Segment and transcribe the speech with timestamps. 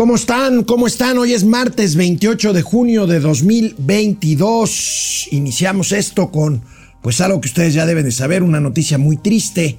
[0.00, 0.64] ¿Cómo están?
[0.64, 1.18] ¿Cómo están?
[1.18, 5.28] Hoy es martes 28 de junio de 2022.
[5.30, 6.62] Iniciamos esto con
[7.02, 9.76] pues algo que ustedes ya deben de saber, una noticia muy triste.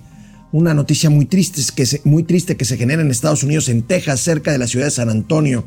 [0.51, 3.81] Una noticia muy triste que se, muy triste que se genera en Estados Unidos, en
[3.81, 5.65] Texas, cerca de la ciudad de San Antonio.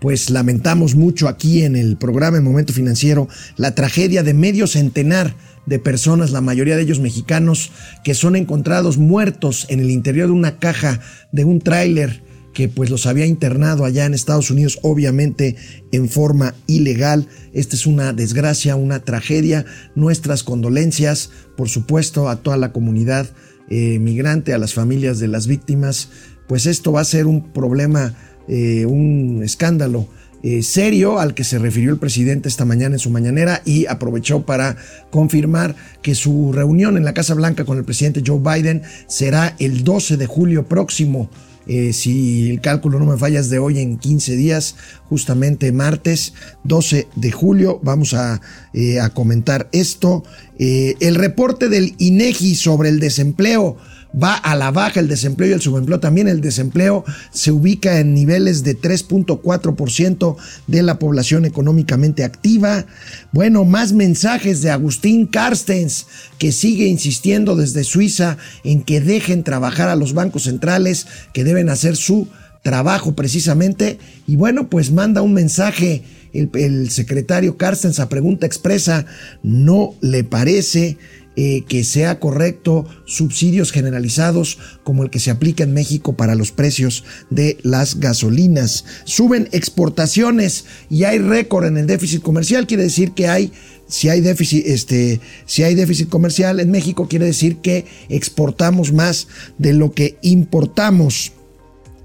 [0.00, 5.36] Pues lamentamos mucho aquí en el programa En Momento Financiero la tragedia de medio centenar
[5.66, 7.70] de personas, la mayoría de ellos mexicanos,
[8.02, 10.98] que son encontrados muertos en el interior de una caja
[11.30, 15.56] de un tráiler que pues los había internado allá en Estados Unidos, obviamente
[15.92, 17.26] en forma ilegal.
[17.52, 19.66] Esta es una desgracia, una tragedia.
[19.94, 23.28] Nuestras condolencias, por supuesto, a toda la comunidad
[23.68, 26.08] eh, migrante, a las familias de las víctimas.
[26.46, 28.14] Pues esto va a ser un problema,
[28.48, 30.08] eh, un escándalo
[30.46, 34.44] eh, serio al que se refirió el presidente esta mañana en su mañanera y aprovechó
[34.44, 34.76] para
[35.10, 39.84] confirmar que su reunión en la Casa Blanca con el presidente Joe Biden será el
[39.84, 41.30] 12 de julio próximo.
[41.66, 44.76] Eh, si el cálculo no me falla es de hoy en 15 días,
[45.08, 46.34] justamente martes
[46.64, 48.40] 12 de julio, vamos a,
[48.72, 50.24] eh, a comentar esto.
[50.56, 53.76] el reporte del INEGI sobre el desempleo
[54.22, 56.00] va a la baja el desempleo y el subempleo.
[56.00, 62.86] También el desempleo se ubica en niveles de 3.4% de la población económicamente activa.
[63.32, 66.06] Bueno, más mensajes de Agustín Carstens,
[66.38, 71.68] que sigue insistiendo desde Suiza en que dejen trabajar a los bancos centrales, que deben
[71.68, 72.28] hacer su
[72.62, 73.98] trabajo precisamente.
[74.26, 76.02] Y bueno, pues manda un mensaje
[76.34, 79.06] el, secretario Carstens a pregunta expresa,
[79.42, 80.98] no le parece
[81.36, 86.52] eh, que sea correcto subsidios generalizados como el que se aplica en México para los
[86.52, 88.84] precios de las gasolinas.
[89.04, 93.52] Suben exportaciones y hay récord en el déficit comercial, quiere decir que hay
[93.88, 99.28] si hay déficit, este, si hay déficit comercial en México, quiere decir que exportamos más
[99.58, 101.32] de lo que importamos.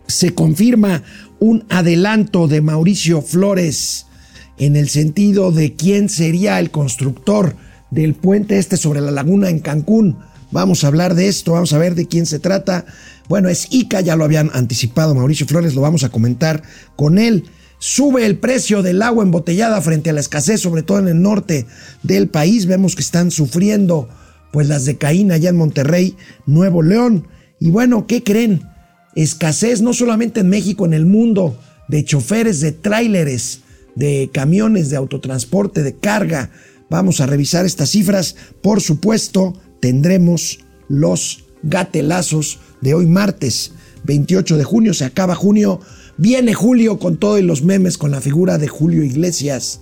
[0.07, 1.03] Se confirma
[1.39, 4.07] un adelanto de Mauricio Flores
[4.57, 7.56] en el sentido de quién sería el constructor
[7.91, 10.17] del puente este sobre la laguna en Cancún.
[10.51, 12.85] Vamos a hablar de esto, vamos a ver de quién se trata.
[13.27, 16.63] Bueno, es ICA, ya lo habían anticipado Mauricio Flores, lo vamos a comentar
[16.95, 17.45] con él.
[17.78, 21.66] Sube el precio del agua embotellada frente a la escasez, sobre todo en el norte
[22.03, 22.66] del país.
[22.66, 24.09] Vemos que están sufriendo
[24.51, 27.28] pues las de Caína allá en Monterrey, Nuevo León.
[27.59, 28.63] Y bueno, ¿qué creen?
[29.16, 31.57] Escasez no solamente en México, en el mundo,
[31.88, 33.61] de choferes de tráileres,
[33.95, 36.51] de camiones de autotransporte, de carga,
[36.89, 38.35] Vamos a revisar estas cifras.
[38.61, 43.73] Por supuesto, tendremos los gatelazos de hoy martes
[44.03, 44.94] 28 de junio.
[44.94, 45.79] Se acaba junio.
[46.17, 49.81] Viene julio con todos los memes con la figura de Julio Iglesias.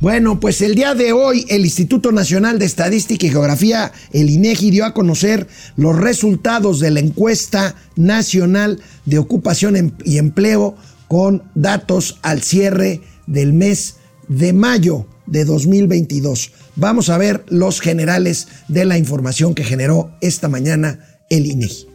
[0.00, 4.70] Bueno, pues el día de hoy el Instituto Nacional de Estadística y Geografía, el INEGI,
[4.70, 5.46] dio a conocer
[5.76, 10.74] los resultados de la encuesta nacional de ocupación em- y empleo
[11.06, 13.96] con datos al cierre del mes
[14.26, 16.52] de mayo de 2022.
[16.76, 21.89] Vamos a ver los generales de la información que generó esta mañana el INEGI.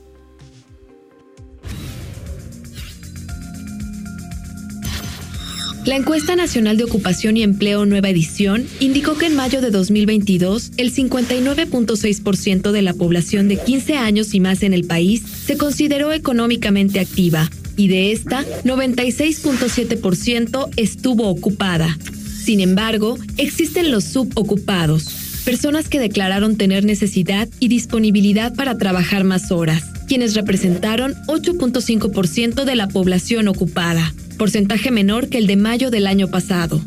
[5.86, 10.72] La encuesta nacional de ocupación y empleo nueva edición indicó que en mayo de 2022
[10.78, 16.12] el 59.6% de la población de 15 años y más en el país se consideró
[16.12, 21.96] económicamente activa y de esta 96.7% estuvo ocupada.
[22.44, 25.06] Sin embargo, existen los subocupados,
[25.46, 32.76] personas que declararon tener necesidad y disponibilidad para trabajar más horas, quienes representaron 8.5% de
[32.76, 36.82] la población ocupada porcentaje menor que el de mayo del año pasado.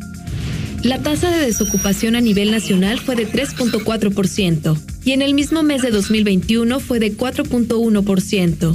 [0.83, 5.81] La tasa de desocupación a nivel nacional fue de 3.4% y en el mismo mes
[5.81, 8.71] de 2021 fue de 4.1%.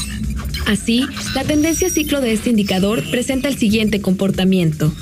[0.67, 4.93] Así, la tendencia ciclo de este indicador presenta el siguiente comportamiento.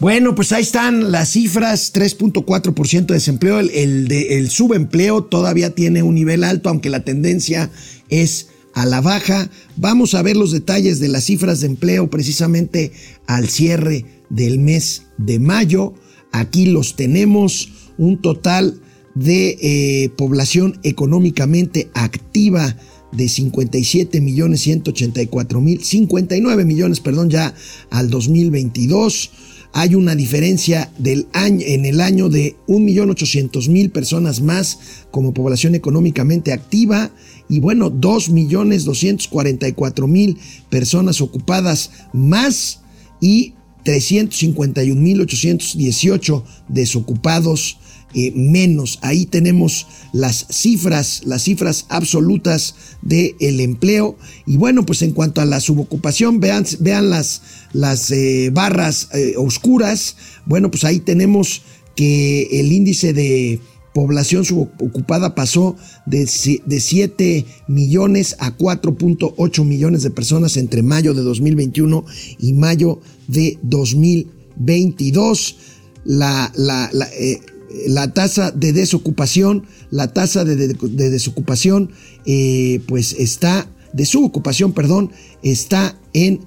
[0.00, 6.14] Bueno, pues ahí están las cifras, 3.4% de desempleo, el, el, subempleo todavía tiene un
[6.14, 7.70] nivel alto, aunque la tendencia
[8.08, 8.48] es
[8.78, 9.50] a la baja.
[9.76, 12.92] Vamos a ver los detalles de las cifras de empleo precisamente
[13.26, 15.94] al cierre del mes de mayo.
[16.30, 18.80] Aquí los tenemos, un total
[19.16, 22.76] de eh, población económicamente activa
[23.10, 27.52] de 57 millones 184 mil, 59 millones, perdón, ya
[27.90, 29.30] al 2022.
[29.72, 34.78] hay una diferencia del año, en el año de 1.800.000 personas más
[35.10, 37.10] como población económicamente activa
[37.48, 40.36] y bueno, 2.244.000
[40.68, 42.80] personas ocupadas más
[43.20, 43.54] y
[43.84, 47.78] 351.818 desocupados
[48.14, 48.98] eh, menos.
[49.02, 54.16] Ahí tenemos las cifras, las cifras absolutas del el empleo.
[54.46, 57.42] Y bueno, pues en cuanto a la subocupación, vean, vean las,
[57.72, 60.16] las eh, barras eh, oscuras.
[60.46, 61.62] Bueno, pues ahí tenemos
[61.96, 63.60] que el índice de
[63.98, 65.74] población subocupada pasó
[66.06, 72.04] de, de 7 millones a 4.8 millones de personas entre mayo de 2021
[72.38, 75.56] y mayo de 2022.
[76.04, 77.40] La, la, la, eh,
[77.88, 81.90] la tasa de desocupación, la tasa de, de, de desocupación,
[82.24, 85.10] eh, pues está, de subocupación, perdón,
[85.42, 86.46] está en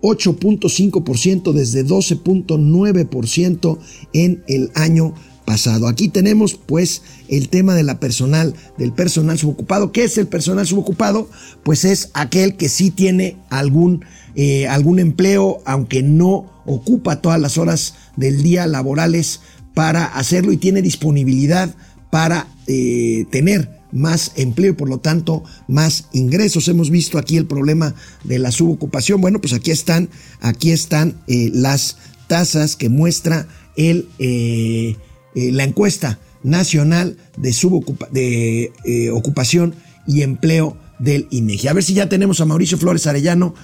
[0.00, 3.78] 8.5% desde 12.9%
[4.14, 5.12] en el año
[5.48, 5.88] pasado.
[5.88, 9.92] Aquí tenemos pues el tema de la personal, del personal subocupado.
[9.92, 11.30] ¿Qué es el personal subocupado?
[11.62, 14.04] Pues es aquel que sí tiene algún,
[14.34, 19.40] eh, algún empleo, aunque no ocupa todas las horas del día laborales
[19.72, 21.74] para hacerlo y tiene disponibilidad
[22.10, 26.68] para eh, tener más empleo y por lo tanto más ingresos.
[26.68, 27.94] Hemos visto aquí el problema
[28.24, 29.22] de la subocupación.
[29.22, 30.10] Bueno, pues aquí están,
[30.42, 31.96] aquí están eh, las
[32.26, 34.08] tasas que muestra el,
[35.38, 38.70] eh, la encuesta nacional de, subocupa eh,
[39.12, 41.68] ocupación y empleo del INEGI.
[41.68, 43.54] A ver si ya tenemos a Mauricio Flores Arellano.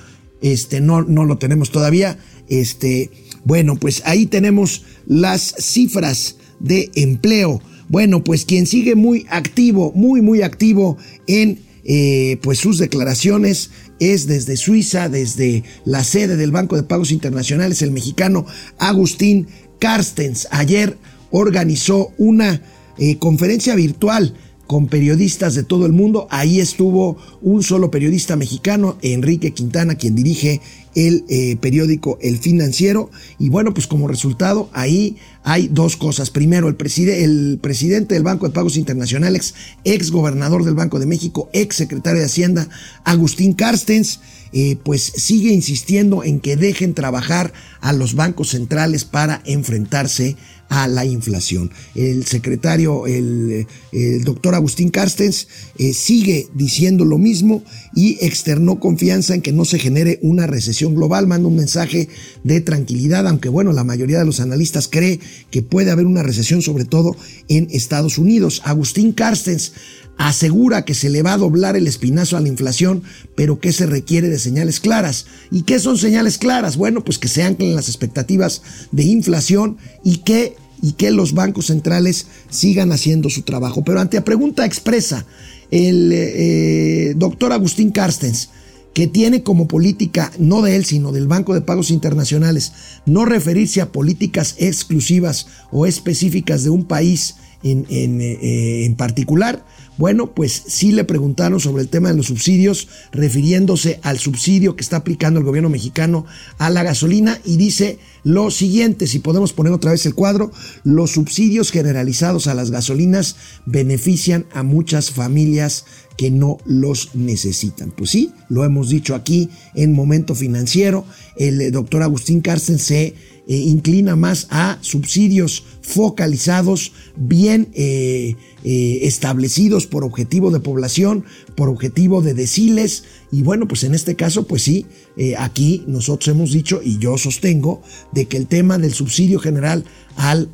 [0.40, 2.16] Este, no, no lo tenemos todavía.
[2.48, 3.10] Este,
[3.44, 7.60] bueno, pues ahí tenemos las cifras de empleo.
[7.88, 10.96] Bueno, pues quien sigue muy activo, muy, muy activo
[11.26, 17.10] en eh, pues sus declaraciones es desde Suiza, desde la sede del Banco de Pagos
[17.10, 18.46] Internacionales, el mexicano
[18.78, 19.48] Agustín
[19.80, 20.46] Carstens.
[20.50, 20.96] Ayer
[21.36, 22.62] organizó una
[22.96, 24.34] eh, conferencia virtual
[24.68, 26.28] con periodistas de todo el mundo.
[26.30, 30.60] Ahí estuvo un solo periodista mexicano, Enrique Quintana, quien dirige
[30.94, 33.10] el eh, periódico El Financiero.
[33.38, 36.30] Y bueno, pues como resultado, ahí hay dos cosas.
[36.30, 41.06] Primero, el, preside, el presidente del Banco de Pagos Internacionales, ex gobernador del Banco de
[41.06, 42.68] México, ex secretario de Hacienda,
[43.04, 44.20] Agustín Carstens,
[44.56, 50.53] eh, pues sigue insistiendo en que dejen trabajar a los bancos centrales para enfrentarse a
[50.88, 51.70] la inflación.
[51.94, 57.62] El secretario, el, el doctor Agustín Carstens, eh, sigue diciendo lo mismo
[57.94, 61.26] y externó confianza en que no se genere una recesión global.
[61.26, 62.08] Manda un mensaje
[62.42, 65.20] de tranquilidad, aunque bueno, la mayoría de los analistas cree
[65.50, 67.16] que puede haber una recesión, sobre todo
[67.48, 68.60] en Estados Unidos.
[68.64, 69.72] Agustín Carstens
[70.16, 73.02] asegura que se le va a doblar el espinazo a la inflación,
[73.34, 75.26] pero que se requiere de señales claras.
[75.50, 76.76] ¿Y qué son señales claras?
[76.76, 78.62] Bueno, pues que se anclen las expectativas
[78.92, 83.82] de inflación y que, y que los bancos centrales sigan haciendo su trabajo.
[83.84, 85.26] Pero ante la pregunta expresa,
[85.70, 88.50] el eh, doctor Agustín Carstens,
[88.92, 92.72] que tiene como política, no de él, sino del Banco de Pagos Internacionales,
[93.06, 97.34] no referirse a políticas exclusivas o específicas de un país
[97.64, 99.64] en, en, eh, en particular,
[99.96, 104.82] bueno, pues sí le preguntaron sobre el tema de los subsidios, refiriéndose al subsidio que
[104.82, 106.26] está aplicando el gobierno mexicano
[106.58, 110.50] a la gasolina y dice lo siguiente, si podemos poner otra vez el cuadro,
[110.82, 113.36] los subsidios generalizados a las gasolinas
[113.66, 115.84] benefician a muchas familias
[116.16, 117.90] que no los necesitan.
[117.90, 121.04] Pues sí, lo hemos dicho aquí en Momento Financiero,
[121.36, 123.14] el doctor Agustín Carsten se
[123.46, 131.24] eh, inclina más a subsidios focalizados, bien eh, eh, establecidos por objetivo de población,
[131.54, 133.04] por objetivo de deciles.
[133.30, 134.86] Y bueno, pues en este caso, pues sí,
[135.18, 139.84] eh, aquí nosotros hemos dicho y yo sostengo de que el tema del subsidio general
[140.16, 140.48] al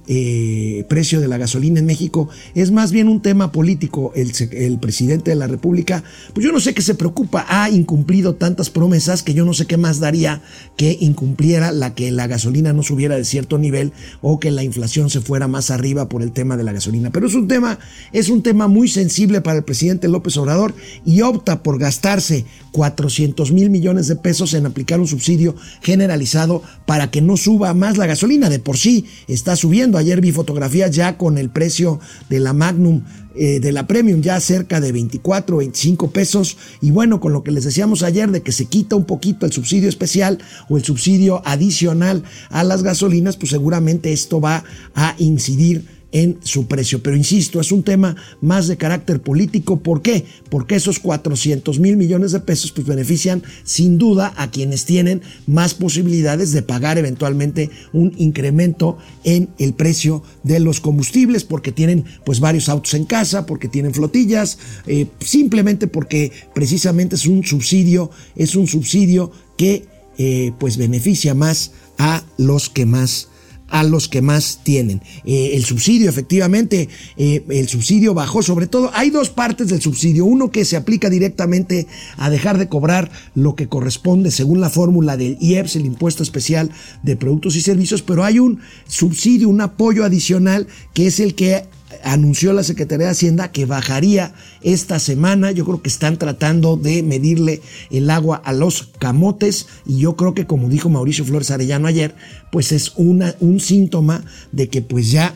[0.89, 4.11] precio de la gasolina en México es más bien un tema político.
[4.17, 8.37] El, el, presidente de la República, pues yo no sé qué se preocupa, ha incumplido
[8.37, 10.41] tantas promesas que yo no sé qué más daría
[10.79, 15.11] que incumpliera la que la gasolina no subiera de cierto nivel o que la inflación
[15.11, 17.11] se fuera más arriba por el tema de la gasolina.
[17.11, 17.79] Pero es un tema,
[18.13, 20.75] es un tema muy sensible para el presidente López Obrador
[21.05, 27.11] y opta por gastarse 400 mil millones de pesos en aplicar un subsidio generalizado para
[27.11, 28.49] que no suba más la gasolina.
[28.49, 29.99] De por sí está subiendo.
[29.99, 33.03] Ayer vi fotografías ya con el precio de la Magnum,
[33.35, 36.57] eh, de la Premium, ya cerca de 24, 25 pesos.
[36.81, 39.53] Y bueno, con lo que les decíamos ayer de que se quita un poquito el
[39.53, 46.00] subsidio especial o el subsidio adicional a las gasolinas, pues seguramente esto va a incidir
[46.13, 47.03] en su precio.
[47.03, 49.81] Pero insisto, es un tema más de carácter político.
[49.81, 50.25] ¿Por qué?
[50.49, 55.75] Porque esos 400 mil millones de pesos pues benefician sin duda a quienes tienen más
[55.75, 62.41] posibilidades de pagar eventualmente un incremento en el precio de los combustibles porque tienen pues
[62.41, 68.57] varios autos en casa, porque tienen flotillas, eh, simplemente porque precisamente es un subsidio, es
[68.57, 69.87] un subsidio que
[70.19, 73.30] eh, pues beneficia más a los que más
[73.71, 75.03] a los que más tienen.
[75.25, 80.25] Eh, el subsidio, efectivamente, eh, el subsidio bajó, sobre todo, hay dos partes del subsidio,
[80.25, 81.87] uno que se aplica directamente
[82.17, 86.71] a dejar de cobrar lo que corresponde según la fórmula del IEPS, el impuesto especial
[87.03, 91.65] de productos y servicios, pero hay un subsidio, un apoyo adicional que es el que
[92.03, 95.51] anunció la Secretaría de Hacienda que bajaría esta semana.
[95.51, 100.35] Yo creo que están tratando de medirle el agua a los camotes y yo creo
[100.35, 102.15] que como dijo Mauricio Flores Arellano ayer,
[102.53, 105.35] pues es un síntoma de que pues ya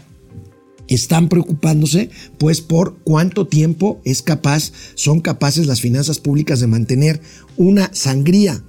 [0.88, 7.20] están preocupándose pues por cuánto tiempo es capaz, son capaces las finanzas públicas de mantener
[7.56, 8.62] una sangría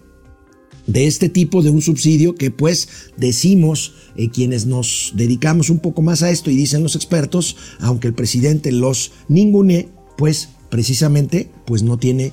[0.87, 2.87] de este tipo de un subsidio que pues
[3.17, 8.07] decimos eh, quienes nos dedicamos un poco más a esto y dicen los expertos, aunque
[8.07, 12.31] el presidente los ningune, pues precisamente pues no tiene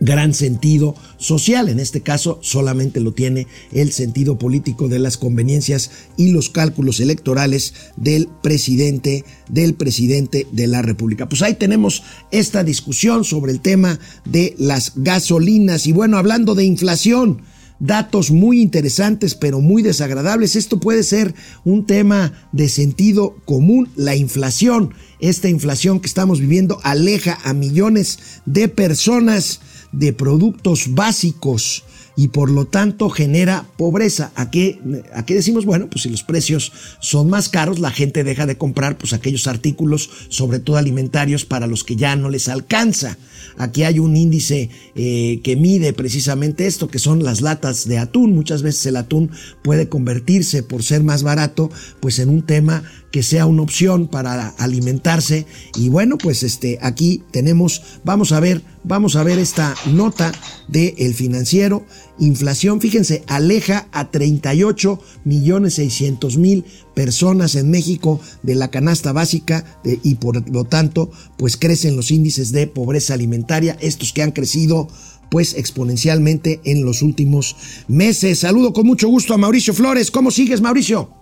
[0.00, 1.68] gran sentido social.
[1.68, 7.00] En este caso solamente lo tiene el sentido político de las conveniencias y los cálculos
[7.00, 11.28] electorales del presidente, del presidente de la República.
[11.28, 16.64] Pues ahí tenemos esta discusión sobre el tema de las gasolinas y bueno, hablando de
[16.64, 17.42] inflación,
[17.80, 20.54] datos muy interesantes pero muy desagradables.
[20.54, 24.94] Esto puede ser un tema de sentido común, la inflación.
[25.18, 29.60] Esta inflación que estamos viviendo aleja a millones de personas
[29.92, 31.84] de productos básicos
[32.16, 34.30] y por lo tanto genera pobreza.
[34.34, 34.78] ¿A qué,
[35.14, 35.64] ¿A qué, decimos?
[35.64, 36.70] Bueno, pues si los precios
[37.00, 41.66] son más caros, la gente deja de comprar pues aquellos artículos, sobre todo alimentarios, para
[41.66, 43.16] los que ya no les alcanza.
[43.56, 48.34] Aquí hay un índice eh, que mide precisamente esto, que son las latas de atún.
[48.34, 49.30] Muchas veces el atún
[49.62, 51.70] puede convertirse, por ser más barato,
[52.00, 55.46] pues en un tema que sea una opción para alimentarse.
[55.76, 60.32] Y bueno, pues este, aquí tenemos, vamos a ver, vamos a ver esta nota
[60.68, 61.84] de El Financiero.
[62.18, 66.64] Inflación, fíjense, aleja a 38 millones 600 mil
[66.94, 72.52] personas en México de la canasta básica y por lo tanto, pues crecen los índices
[72.52, 74.88] de pobreza alimentaria, estos que han crecido
[75.30, 77.56] pues exponencialmente en los últimos
[77.88, 78.40] meses.
[78.40, 80.10] Saludo con mucho gusto a Mauricio Flores.
[80.10, 81.19] ¿Cómo sigues, Mauricio?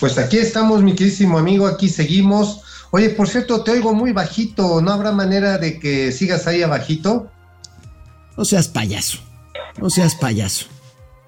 [0.00, 2.62] Pues aquí estamos, mi queridísimo amigo, aquí seguimos.
[2.90, 7.30] Oye, por cierto, te oigo muy bajito, ¿no habrá manera de que sigas ahí abajito?
[8.36, 9.18] No seas payaso,
[9.80, 10.66] no seas payaso.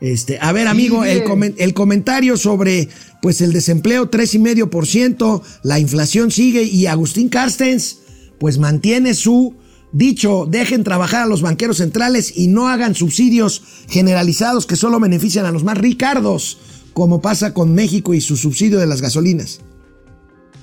[0.00, 1.22] Este, a ver, amigo, el,
[1.56, 2.88] el, comentario sobre
[3.22, 7.98] pues el desempleo 3,5%, la inflación sigue y Agustín Carstens
[8.38, 9.54] pues mantiene su
[9.92, 15.46] dicho, dejen trabajar a los banqueros centrales y no hagan subsidios generalizados que solo benefician
[15.46, 16.58] a los más ricardos
[16.94, 19.60] como pasa con México y su subsidio de las gasolinas.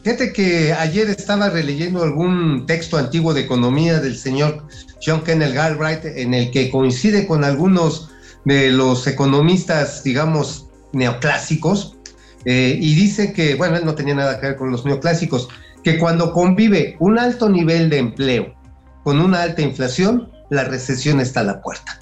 [0.04, 4.66] Fíjate que ayer estaba releyendo algún texto antiguo de economía del señor
[5.06, 8.10] John Kenneth Galbraith en el que coincide con algunos
[8.46, 11.98] de los economistas, digamos, neoclásicos,
[12.46, 15.50] eh, y dice que, bueno, él no tenía nada que ver con los neoclásicos,
[15.84, 18.56] que cuando convive un alto nivel de empleo
[19.04, 22.00] con una alta inflación, la recesión está a la puerta.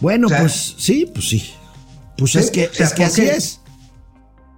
[0.00, 1.52] Bueno, pues sí, pues sí.
[2.18, 3.60] Pues es que, es que así es.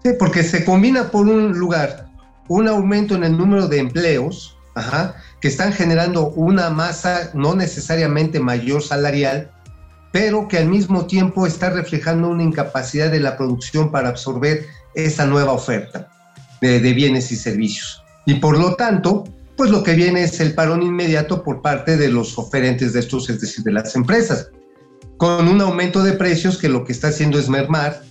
[0.03, 2.09] Sí, porque se combina por un lugar
[2.49, 4.57] un aumento en el número de empleos,
[5.41, 9.51] que están generando una masa no necesariamente mayor salarial,
[10.11, 15.27] pero que al mismo tiempo está reflejando una incapacidad de la producción para absorber esa
[15.27, 16.11] nueva oferta
[16.61, 18.03] de, de bienes y servicios.
[18.27, 19.25] Y por lo tanto,
[19.57, 23.31] pues lo que viene es el parón inmediato por parte de los oferentes de estos,
[23.31, 24.51] es decir, de las empresas
[25.21, 28.05] con un aumento de precios que lo que está haciendo es mermar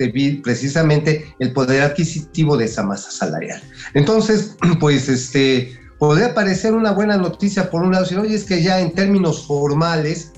[0.43, 3.59] precisamente el poder adquisitivo de esa masa salarial.
[3.95, 8.61] Entonces, pues este, podría parecer una buena noticia por un lado, decir, oye, es que
[8.61, 10.33] ya en términos formales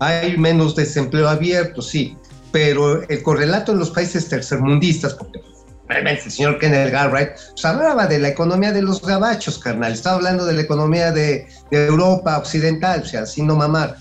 [0.00, 2.16] hay menos desempleo abierto, sí,
[2.50, 5.40] pero el correlato en los países tercermundistas, porque
[5.86, 10.16] realmente el señor Kenneth Galbraith pues, hablaba de la economía de los gabachos, carnal, estaba
[10.16, 13.96] hablando de la economía de, de Europa occidental, o sea, sin no mamar,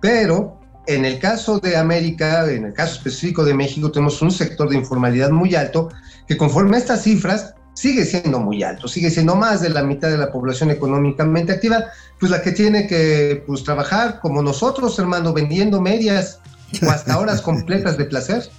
[0.00, 4.68] pero en el caso de América, en el caso específico de México, tenemos un sector
[4.68, 5.88] de informalidad muy alto
[6.26, 10.10] que conforme a estas cifras sigue siendo muy alto, sigue siendo más de la mitad
[10.10, 11.84] de la población económicamente activa,
[12.18, 16.40] pues la que tiene que pues, trabajar como nosotros, hermano, vendiendo medias
[16.84, 18.50] o hasta horas completas de placer.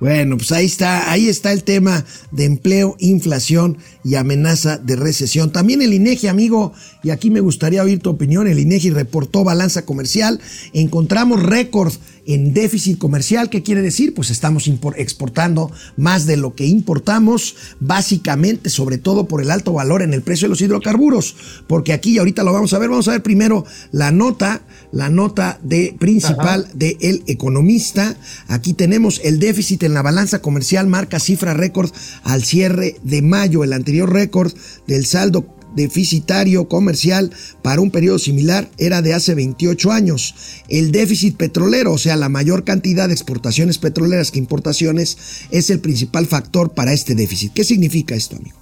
[0.00, 5.52] Bueno, pues ahí está, ahí está el tema de empleo, inflación y amenaza de recesión.
[5.52, 8.48] También el INEGI, amigo, y aquí me gustaría oír tu opinión.
[8.48, 10.40] El INEGI reportó balanza comercial.
[10.72, 11.92] Encontramos récord
[12.26, 13.50] en déficit comercial.
[13.50, 14.14] ¿Qué quiere decir?
[14.14, 20.00] Pues estamos exportando más de lo que importamos, básicamente, sobre todo por el alto valor
[20.00, 21.36] en el precio de los hidrocarburos.
[21.66, 25.58] Porque aquí, ahorita lo vamos a ver, vamos a ver primero la nota, la nota
[25.62, 28.16] de principal de El Economista.
[28.48, 31.90] Aquí tenemos el déficit en la balanza comercial, marca cifra récord
[32.24, 34.52] al cierre de mayo, el anterior récord
[34.86, 37.30] del saldo deficitario comercial
[37.62, 40.34] para un periodo similar era de hace 28 años.
[40.68, 45.16] El déficit petrolero, o sea, la mayor cantidad de exportaciones petroleras que importaciones,
[45.50, 47.52] es el principal factor para este déficit.
[47.52, 48.58] ¿Qué significa esto, amigo?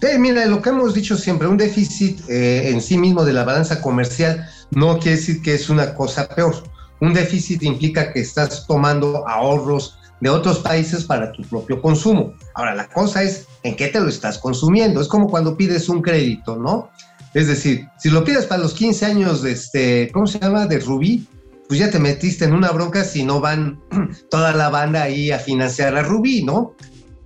[0.00, 3.44] Sí, mira, lo que hemos dicho siempre, un déficit eh, en sí mismo de la
[3.44, 6.54] balanza comercial no quiere decir que es una cosa peor.
[7.00, 12.32] Un déficit implica que estás tomando ahorros de otros países para tu propio consumo.
[12.54, 15.00] Ahora, la cosa es en qué te lo estás consumiendo.
[15.00, 16.90] Es como cuando pides un crédito, ¿no?
[17.34, 20.66] Es decir, si lo pides para los 15 años de este, ¿cómo se llama?
[20.66, 21.26] De Rubí,
[21.68, 23.80] pues ya te metiste en una bronca si no van
[24.30, 26.74] toda la banda ahí a financiar a Rubí, ¿no?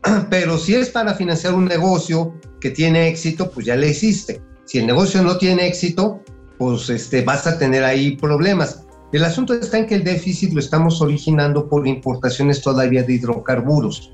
[0.31, 4.41] Pero si es para financiar un negocio que tiene éxito, pues ya le hiciste.
[4.65, 6.23] Si el negocio no tiene éxito,
[6.59, 8.85] pues este, vas a tener ahí problemas.
[9.13, 14.13] El asunto está en que el déficit lo estamos originando por importaciones todavía de hidrocarburos,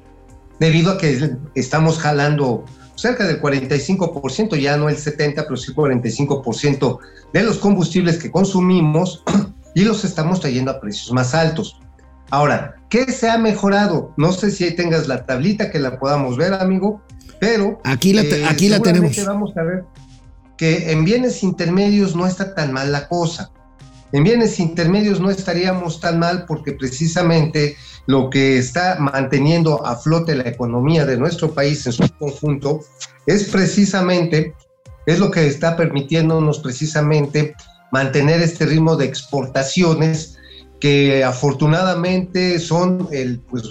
[0.60, 6.98] debido a que estamos jalando cerca del 45%, ya no el 70%, pero sí 45%
[7.32, 9.24] de los combustibles que consumimos
[9.74, 11.80] y los estamos trayendo a precios más altos.
[12.30, 14.12] Ahora, ¿qué se ha mejorado?
[14.16, 17.02] No sé si ahí tengas la tablita que la podamos ver, amigo,
[17.40, 17.80] pero...
[17.84, 19.24] Aquí la, eh, aquí la tenemos.
[19.26, 19.84] Vamos a ver
[20.56, 23.50] que en bienes intermedios no está tan mal la cosa.
[24.12, 30.36] En bienes intermedios no estaríamos tan mal porque precisamente lo que está manteniendo a flote
[30.36, 32.80] la economía de nuestro país en su conjunto
[33.26, 34.54] es precisamente,
[35.06, 37.54] es lo que está permitiéndonos precisamente
[37.90, 40.38] mantener este ritmo de exportaciones
[40.80, 43.64] que afortunadamente son el, pues,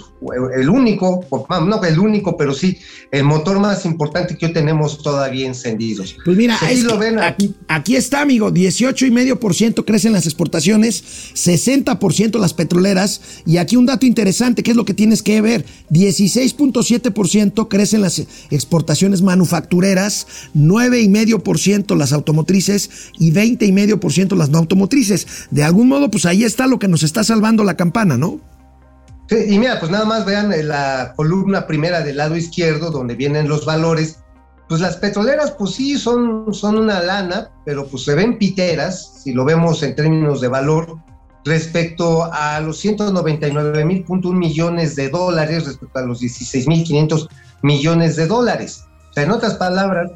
[0.56, 2.78] el único, no el único, pero sí
[3.10, 6.16] el motor más importante que hoy tenemos todavía encendidos.
[6.24, 12.54] Pues mira, ahí lo ven aquí, aquí está, amigo, 18,5% crecen las exportaciones, 60% las
[12.54, 18.00] petroleras, y aquí un dato interesante, que es lo que tienes que ver, 16.7% crecen
[18.00, 25.26] las exportaciones manufactureras, 9,5% las automotrices y 20,5% las no automotrices.
[25.50, 28.53] De algún modo, pues ahí está lo que nos está salvando la campana, ¿no?
[29.28, 33.48] Sí, y mira, pues nada más vean la columna primera del lado izquierdo, donde vienen
[33.48, 34.20] los valores.
[34.68, 39.32] Pues las petroleras, pues sí, son, son una lana, pero pues se ven piteras, si
[39.32, 40.98] lo vemos en términos de valor,
[41.44, 47.28] respecto a los 199 mil millones de dólares, respecto a los 16 mil 500
[47.62, 48.84] millones de dólares.
[49.10, 50.10] O sea, en otras palabras,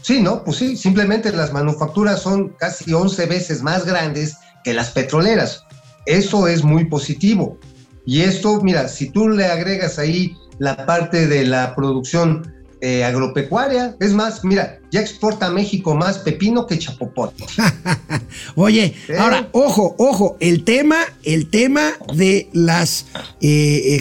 [0.00, 0.42] sí, ¿no?
[0.42, 5.64] Pues sí, simplemente las manufacturas son casi 11 veces más grandes que las petroleras.
[6.06, 7.58] Eso es muy positivo.
[8.06, 13.96] Y esto, mira, si tú le agregas ahí la parte de la producción eh, agropecuaria,
[13.98, 17.44] es más, mira, ya exporta a México más pepino que chapopote.
[18.56, 19.16] Oye, ¿Eh?
[19.18, 23.06] ahora, ojo, ojo, el tema, el tema de las
[23.40, 23.98] eh,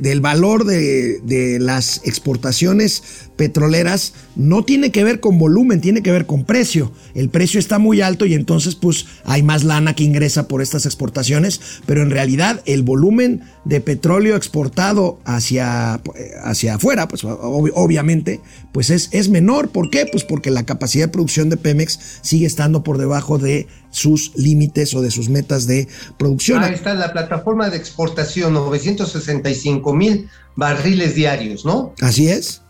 [0.00, 6.12] del valor de, de las exportaciones petroleras no tiene que ver con volumen, tiene que
[6.12, 6.92] ver con precio.
[7.14, 10.86] El precio está muy alto y entonces pues hay más lana que ingresa por estas
[10.86, 16.00] exportaciones, pero en realidad el volumen de petróleo exportado hacia,
[16.42, 18.40] hacia afuera, pues obviamente,
[18.72, 19.70] pues es, es menor.
[19.70, 20.06] ¿Por qué?
[20.06, 24.94] Pues porque la capacidad de producción de Pemex sigue estando por debajo de sus límites
[24.94, 26.62] o de sus metas de producción.
[26.62, 31.94] Ahí está la plataforma de exportación, 965 mil barriles diarios, ¿no?
[32.00, 32.63] Así es.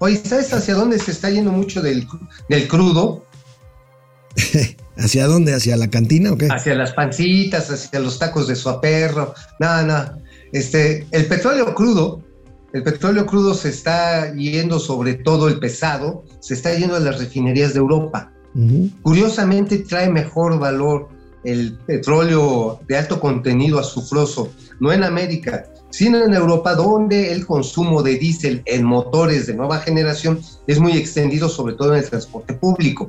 [0.00, 2.06] Oye, ¿sabes hacia dónde se está yendo mucho del,
[2.48, 3.24] del crudo?
[4.96, 5.54] ¿Hacia dónde?
[5.54, 6.46] ¿Hacia la cantina o qué?
[6.46, 9.34] Hacia las pancitas, hacia los tacos de su perro.
[9.60, 10.18] Nada, nada.
[10.52, 12.22] Este, el petróleo crudo,
[12.72, 17.18] el petróleo crudo se está yendo sobre todo el pesado, se está yendo a las
[17.18, 18.32] refinerías de Europa.
[19.02, 21.08] Curiosamente trae mejor valor
[21.44, 28.02] el petróleo de alto contenido azufroso, no en América, sino en Europa, donde el consumo
[28.02, 32.54] de diésel en motores de nueva generación es muy extendido, sobre todo en el transporte
[32.54, 33.08] público.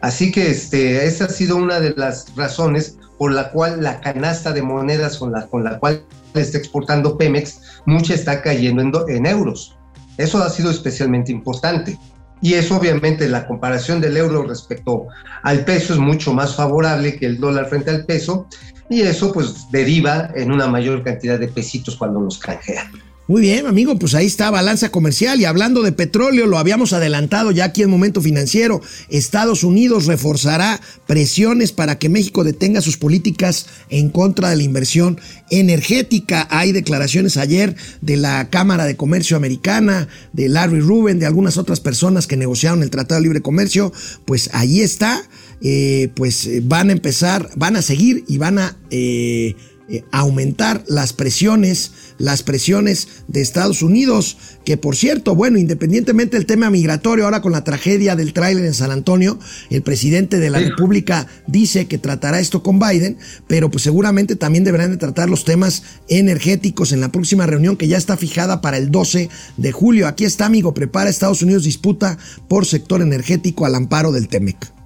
[0.00, 4.52] Así que este, esa ha sido una de las razones por la cual la canasta
[4.52, 6.04] de monedas con la, con la cual
[6.34, 9.76] está exportando Pemex, mucha está cayendo en, en euros.
[10.18, 11.98] Eso ha sido especialmente importante.
[12.40, 15.08] Y eso obviamente la comparación del euro respecto
[15.42, 18.46] al peso es mucho más favorable que el dólar frente al peso.
[18.90, 22.90] Y eso pues deriva en una mayor cantidad de pesitos cuando nos canjean.
[23.28, 27.50] Muy bien, amigo, pues ahí está balanza comercial y hablando de petróleo, lo habíamos adelantado
[27.50, 33.66] ya aquí en Momento Financiero, Estados Unidos reforzará presiones para que México detenga sus políticas
[33.90, 35.20] en contra de la inversión
[35.50, 36.48] energética.
[36.50, 41.80] Hay declaraciones ayer de la Cámara de Comercio Americana, de Larry Rubin, de algunas otras
[41.80, 43.92] personas que negociaron el Tratado de Libre Comercio,
[44.24, 45.22] pues ahí está,
[45.62, 48.76] eh, pues eh, van a empezar, van a seguir y van a...
[48.90, 49.54] Eh,
[49.90, 56.44] eh, aumentar las presiones, las presiones de Estados Unidos, que por cierto, bueno, independientemente del
[56.44, 59.38] tema migratorio, ahora con la tragedia del tráiler en San Antonio,
[59.70, 63.16] el presidente de la República dice que tratará esto con Biden,
[63.46, 67.88] pero pues seguramente también deberán de tratar los temas energéticos en la próxima reunión que
[67.88, 70.06] ya está fijada para el 12 de julio.
[70.06, 74.77] Aquí está, amigo, prepara Estados Unidos disputa por sector energético al amparo del TEMEC.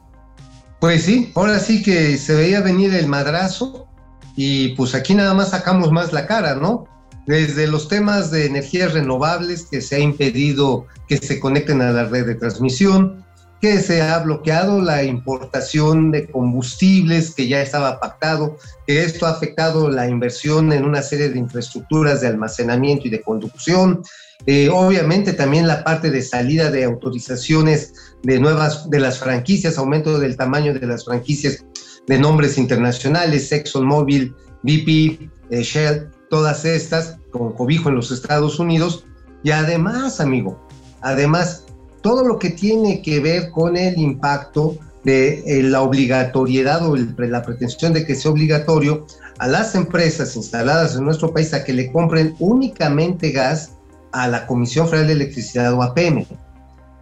[0.83, 3.87] Pues sí, ahora sí que se veía venir el madrazo
[4.35, 6.89] y pues aquí nada más sacamos más la cara, ¿no?
[7.25, 12.07] Desde los temas de energías renovables que se ha impedido que se conecten a la
[12.07, 13.25] red de transmisión,
[13.63, 19.31] que se ha bloqueado la importación de combustibles que ya estaba pactado, que esto ha
[19.31, 24.03] afectado la inversión en una serie de infraestructuras de almacenamiento y de conducción,
[24.47, 27.95] eh, obviamente también la parte de salida de autorizaciones
[28.25, 31.65] de nuevas de las franquicias, aumento del tamaño de las franquicias
[32.09, 39.05] de nombres internacionales, ExxonMobil, BP, eh, Shell, todas estas con cobijo en los Estados Unidos.
[39.45, 40.67] Y además, amigo,
[41.01, 41.65] además,
[42.03, 47.43] todo lo que tiene que ver con el impacto de eh, la obligatoriedad o la
[47.43, 49.07] pretensión de que sea obligatorio
[49.39, 53.73] a las empresas instaladas en nuestro país a que le compren únicamente gas
[54.13, 55.95] a la Comisión Federal de Electricidad o a.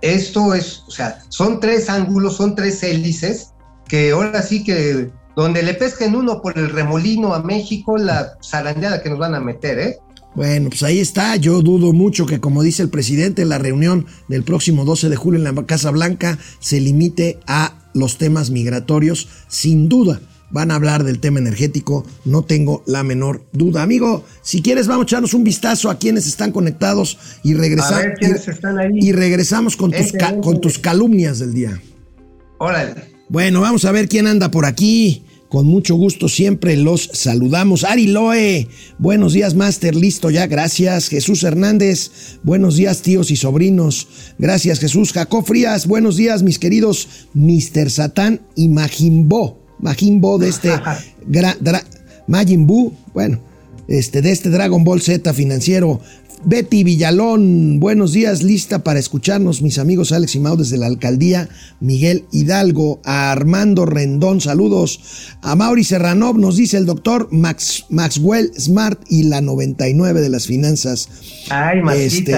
[0.00, 3.52] Esto es, o sea, son tres ángulos, son tres hélices
[3.86, 9.02] que ahora sí que donde le pesquen uno por el remolino a México, la zarandeada
[9.02, 9.98] que nos van a meter, ¿eh?
[10.34, 11.36] Bueno, pues ahí está.
[11.36, 15.38] Yo dudo mucho que, como dice el presidente, la reunión del próximo 12 de julio
[15.38, 19.28] en la Casa Blanca se limite a los temas migratorios.
[19.48, 23.82] Sin duda, van a hablar del tema energético, no tengo la menor duda.
[23.82, 28.06] Amigo, si quieres, vamos a echarnos un vistazo a quienes están conectados y, regresamos
[28.92, 30.12] y, y regresamos con tus,
[30.42, 31.80] con tus calumnias del día.
[32.58, 33.10] Órale.
[33.28, 35.24] Bueno, vamos a ver quién anda por aquí.
[35.50, 37.82] Con mucho gusto siempre los saludamos.
[37.82, 41.08] Ari Loe, buenos días, Master, listo ya, gracias.
[41.08, 44.06] Jesús Hernández, buenos días, tíos y sobrinos.
[44.38, 45.12] Gracias, Jesús.
[45.12, 47.90] Jacob Frías, buenos días, mis queridos Mr.
[47.90, 49.58] Satán y Majimbo.
[49.80, 50.70] Majimbo de este
[52.28, 53.40] Majimbu, bueno,
[53.88, 56.00] este, de este Dragon Ball Z financiero.
[56.42, 61.50] Betty Villalón, buenos días, lista para escucharnos, mis amigos Alex y Mau desde la alcaldía,
[61.80, 65.00] Miguel Hidalgo, a Armando Rendón, saludos,
[65.42, 70.46] a Mauri Serranov, nos dice el doctor Max, Maxwell Smart y la 99 de las
[70.46, 71.08] finanzas.
[71.50, 72.34] Ay, este,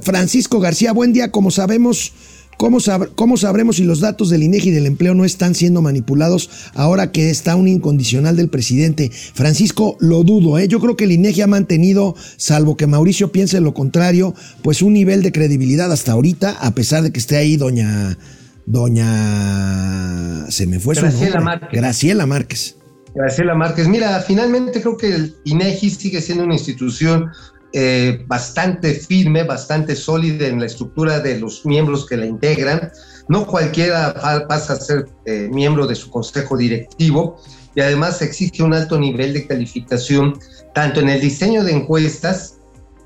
[0.00, 2.12] Francisco García, buen día, como sabemos,
[2.56, 7.12] ¿Cómo, sabremos si los datos del INEGI y del empleo no están siendo manipulados ahora
[7.12, 9.10] que está un incondicional del presidente?
[9.10, 10.68] Francisco, lo dudo, ¿eh?
[10.68, 14.92] Yo creo que el INEGI ha mantenido, salvo que Mauricio piense lo contrario, pues un
[14.92, 18.18] nivel de credibilidad hasta ahorita, a pesar de que esté ahí doña.
[18.66, 20.50] Doña.
[20.50, 21.68] Se me fue Graciela Márquez.
[21.72, 22.76] Graciela Márquez.
[23.14, 23.88] Graciela Márquez.
[23.88, 27.30] Mira, finalmente creo que el INEGI sigue siendo una institución
[27.76, 32.92] eh, bastante firme, bastante sólida en la estructura de los miembros que la integran.
[33.28, 34.14] No cualquiera
[34.48, 37.36] pasa a ser eh, miembro de su consejo directivo
[37.74, 40.38] y además exige un alto nivel de calificación
[40.72, 42.58] tanto en el diseño de encuestas,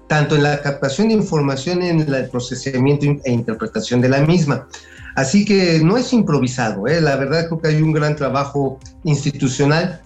[0.06, 4.68] tanto en la captación de información, en el procesamiento e interpretación de la misma.
[5.16, 7.00] Así que no es improvisado, ¿eh?
[7.00, 10.02] la verdad creo que hay un gran trabajo institucional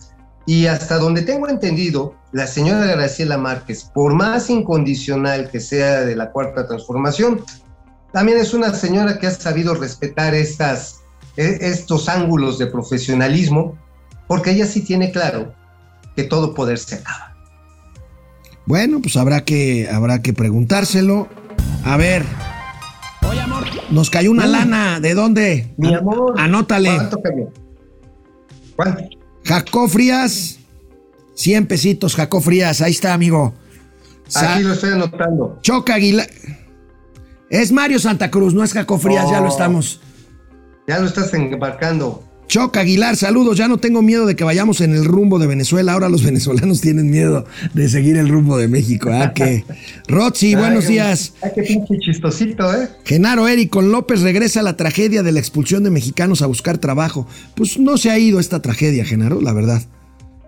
[0.46, 6.16] y hasta donde tengo entendido, la señora Graciela Márquez, por más incondicional que sea de
[6.16, 7.44] la cuarta transformación,
[8.12, 11.00] también es una señora que ha sabido respetar estas,
[11.37, 13.78] e, estos ángulos de profesionalismo,
[14.26, 15.55] porque ella sí tiene claro
[16.16, 17.35] que todo poder se acaba.
[18.66, 21.28] Bueno, pues habrá que, habrá que preguntárselo.
[21.85, 22.24] A ver.
[23.28, 23.64] Oye, amor.
[23.90, 25.00] Nos cayó una lana.
[25.00, 25.72] ¿De dónde?
[25.76, 26.35] Mi amor.
[26.38, 26.94] Anótale.
[26.94, 27.50] ¿Cuánto cayó?
[28.76, 29.21] ¿Cuánto?
[29.44, 30.59] Jacob Frías,
[31.35, 33.55] 100 pesitos, Jacob Frías, ahí está, amigo.
[34.35, 35.59] Aquí lo estoy anotando.
[35.62, 36.28] Choca Aguilar.
[37.50, 40.00] Es Mario Santa Cruz, no es Jacob Frías, ya lo estamos.
[40.87, 42.24] Ya lo estás embarcando.
[42.53, 43.57] Choca Aguilar, saludos.
[43.57, 45.95] Ya no tengo miedo de que vayamos en el rumbo de Venezuela.
[45.95, 49.09] Ahora los venezolanos tienen miedo de seguir el rumbo de México.
[49.11, 49.65] ¿Ah, que?
[50.07, 51.33] Roxy, buenos días.
[51.41, 52.91] Ay, qué pinche chistosito, ¿eh?
[53.07, 56.77] Genaro Eric con López regresa a la tragedia de la expulsión de mexicanos a buscar
[56.77, 57.27] trabajo.
[57.55, 59.81] Pues no se ha ido esta tragedia, Genaro, la verdad.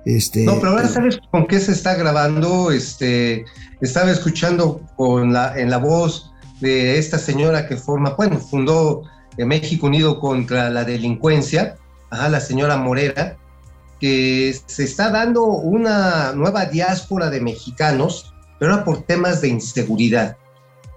[0.04, 2.70] Este, No, pero ahora sabes con qué se está grabando.
[2.70, 3.46] Este,
[3.80, 9.04] estaba escuchando con la, en la voz de esta señora que forma, bueno, fundó
[9.38, 11.76] eh, México Unido contra la delincuencia,
[12.10, 13.36] ajá, la señora Morera,
[14.00, 20.36] que se está dando una nueva diáspora de mexicanos, pero ahora por temas de inseguridad.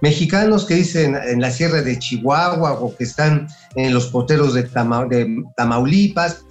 [0.02, 4.64] Mexicanos que dicen en la sierra de Chihuahua o que están en los poteros de,
[4.64, 6.46] Tama- de Tamaulipas,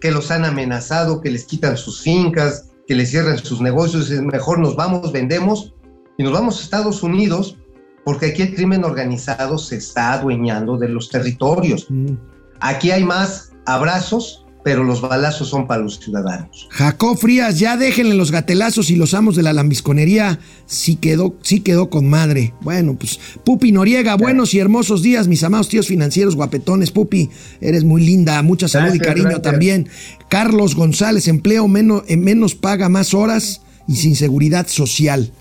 [0.00, 4.58] que los han amenazado, que les quitan sus fincas, que les cierran sus negocios, mejor
[4.58, 5.74] nos vamos, vendemos
[6.16, 7.56] y nos vamos a Estados Unidos
[8.04, 11.86] porque aquí el crimen organizado se está adueñando de los territorios.
[11.90, 12.14] Mm.
[12.60, 16.68] Aquí hay más abrazos, pero los balazos son para los ciudadanos.
[16.70, 20.40] Jacob Frías, ya déjenle los gatelazos y los amos de la lambisconería.
[20.66, 22.52] Sí quedó, sí quedó con madre.
[22.60, 26.90] Bueno, pues, Pupi Noriega, buenos y hermosos días, mis amados tíos financieros, guapetones.
[26.90, 29.42] Pupi, eres muy linda, mucha salud y cariño gracias.
[29.42, 29.88] también.
[30.28, 35.32] Carlos González, empleo menos, en menos paga más horas y sin seguridad social.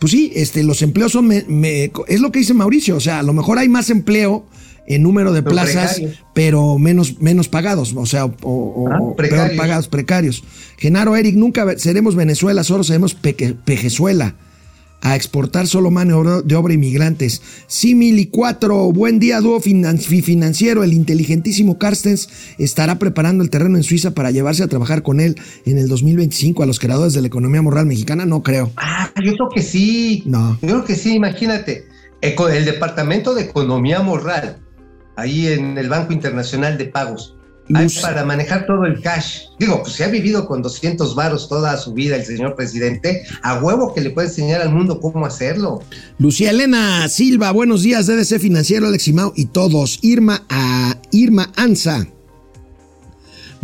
[0.00, 3.20] Pues sí, este, los empleos son, me- me- es lo que dice Mauricio, o sea,
[3.20, 4.44] a lo mejor hay más empleo
[4.86, 6.22] en número de Pero plazas, precarios.
[6.34, 9.56] pero menos, menos pagados, o sea, o, o- Ah, o peor precarios.
[9.58, 10.44] pagados, precarios.
[10.78, 14.34] Genaro Eric, nunca seremos Venezuela, solo seremos peque- Pejezuela.
[15.06, 17.42] A exportar solo mano de obra inmigrantes.
[17.66, 20.82] Simili 4, buen día, dúo finan- fi- financiero.
[20.82, 25.36] El inteligentísimo Carstens estará preparando el terreno en Suiza para llevarse a trabajar con él
[25.66, 28.24] en el 2025 a los creadores de la economía moral mexicana.
[28.24, 28.72] No creo.
[28.78, 30.22] Ah, yo creo que sí.
[30.24, 30.58] No.
[30.62, 31.84] Yo creo que sí, imagínate.
[32.22, 34.56] El Departamento de Economía Moral,
[35.16, 37.34] ahí en el Banco Internacional de Pagos,
[37.72, 39.44] hay para manejar todo el cash.
[39.58, 43.58] Digo, pues se ha vivido con 200 varos toda su vida el señor presidente, a
[43.58, 45.82] huevo que le puede enseñar al mundo cómo hacerlo.
[46.18, 49.98] Lucía Elena Silva, buenos días, DDC Financiero, Alex Imao y todos.
[50.02, 52.06] Irma a Irma Anza.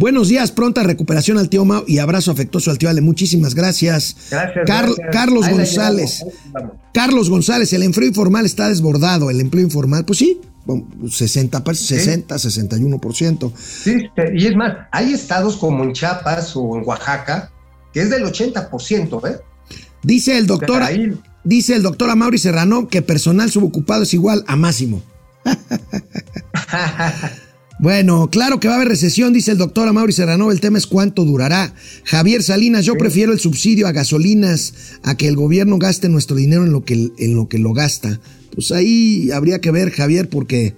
[0.00, 3.02] Buenos días, pronta recuperación al tío Mao y abrazo afectuoso al tío Ale.
[3.02, 4.16] Muchísimas gracias.
[4.30, 4.64] Gracias.
[4.66, 5.08] Car- gracias.
[5.12, 6.24] Carlos Ahí González.
[6.94, 9.28] Carlos González, el empleo informal está desbordado.
[9.28, 13.52] El empleo informal, pues sí, bueno, 60, per- 60 61%.
[13.54, 17.52] Sí, este, y es más, hay estados como en Chiapas o en Oaxaca
[17.92, 19.36] que es del 80%, ¿eh?
[20.02, 21.12] Dice el doctor, Ahí-
[21.44, 25.02] dice el doctor Amaury Serrano que personal subocupado es igual a máximo.
[27.80, 30.52] Bueno, claro que va a haber recesión, dice el doctor Amaury Serrano.
[30.52, 31.72] El tema es cuánto durará.
[32.04, 36.64] Javier Salinas, yo prefiero el subsidio a gasolinas a que el gobierno gaste nuestro dinero
[36.64, 38.20] en lo que, en lo, que lo gasta.
[38.54, 40.74] Pues ahí habría que ver, Javier, porque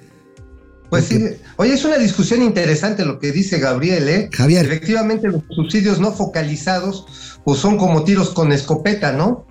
[0.90, 1.20] Pues sí,
[1.56, 4.28] oye, es una discusión interesante lo que dice Gabriel, ¿eh?
[4.32, 4.66] Javier.
[4.66, 9.44] Efectivamente, los subsidios no focalizados, pues son como tiros con escopeta, ¿no?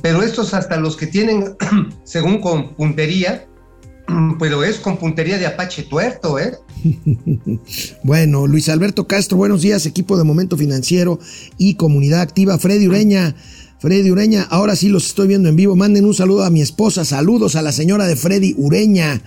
[0.00, 1.54] Pero estos hasta los que tienen,
[2.04, 3.46] según con puntería,
[4.38, 6.52] pero es con puntería de Apache tuerto, ¿eh?
[8.02, 11.18] Bueno, Luis Alberto Castro, buenos días, equipo de Momento Financiero
[11.58, 12.58] y Comunidad Activa.
[12.58, 13.34] Freddy Ureña,
[13.80, 15.76] Freddy Ureña, ahora sí los estoy viendo en vivo.
[15.76, 19.22] Manden un saludo a mi esposa, saludos a la señora de Freddy Ureña.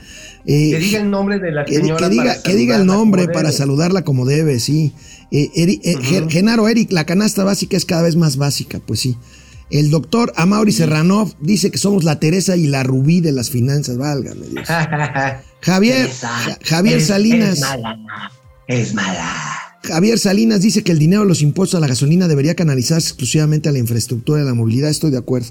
[0.45, 1.97] Eh, Que diga el nombre de la que, señora.
[1.97, 4.93] que diga, para que diga el nombre para saludarla como debe, sí.
[5.31, 8.99] Eh, Eri- eh, Gen- Genaro Eric, la canasta básica es cada vez más básica, pues
[9.01, 9.17] sí.
[9.69, 13.97] El doctor Amaury Serranov dice que somos la Teresa y la Rubí de las finanzas,
[13.97, 14.67] válgame Dios.
[15.61, 17.57] Javier, Ja- Javier Salinas.
[17.57, 18.31] Es mala.
[18.67, 19.33] Es mala.
[19.83, 23.69] Javier Salinas dice que el dinero de los impuestos a la gasolina debería canalizarse exclusivamente
[23.69, 24.89] a la infraestructura de la movilidad.
[24.89, 25.47] Estoy de acuerdo.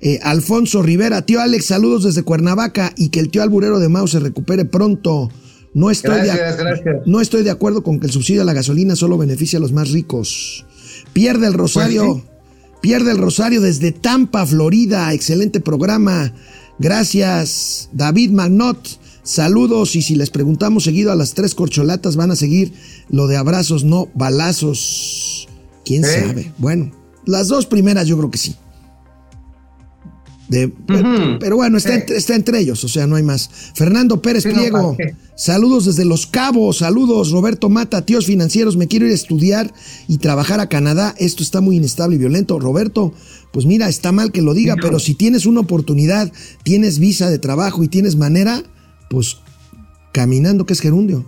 [0.00, 4.06] Eh, Alfonso Rivera, tío Alex, saludos desde Cuernavaca y que el tío alburero de Mao
[4.06, 5.30] se recupere pronto.
[5.74, 6.96] No estoy, Gracias, de, gracias.
[7.06, 9.72] no estoy de acuerdo con que el subsidio a la gasolina solo beneficie a los
[9.72, 10.64] más ricos.
[11.12, 12.14] Pierde el Rosario.
[12.14, 12.37] Pues
[12.80, 15.12] Pierde el Rosario desde Tampa, Florida.
[15.12, 16.32] Excelente programa.
[16.78, 19.00] Gracias, David Magnot.
[19.22, 22.72] Saludos y si les preguntamos seguido a las tres corcholatas van a seguir
[23.10, 25.48] lo de abrazos, no balazos.
[25.84, 26.08] ¿Quién ¿Eh?
[26.08, 26.52] sabe?
[26.56, 26.92] Bueno,
[27.26, 28.56] las dos primeras yo creo que sí.
[30.48, 30.72] De-.
[31.40, 31.98] Pero bueno, está, Sí.
[32.00, 33.50] entre, está entre ellos, o sea, no hay más.
[33.74, 34.96] Fernando Pérez Sí, Pliego,
[35.36, 39.72] saludos desde Los Cabos, saludos Roberto Mata, tíos financieros, me quiero ir a estudiar
[40.08, 42.58] y trabajar a Canadá, esto está muy inestable y violento.
[42.58, 43.12] Roberto,
[43.52, 46.32] pues mira, está mal que lo diga, pero si tienes una oportunidad,
[46.62, 48.62] tienes visa de trabajo y tienes manera,
[49.10, 49.38] pues
[50.12, 51.26] caminando que es gerundio.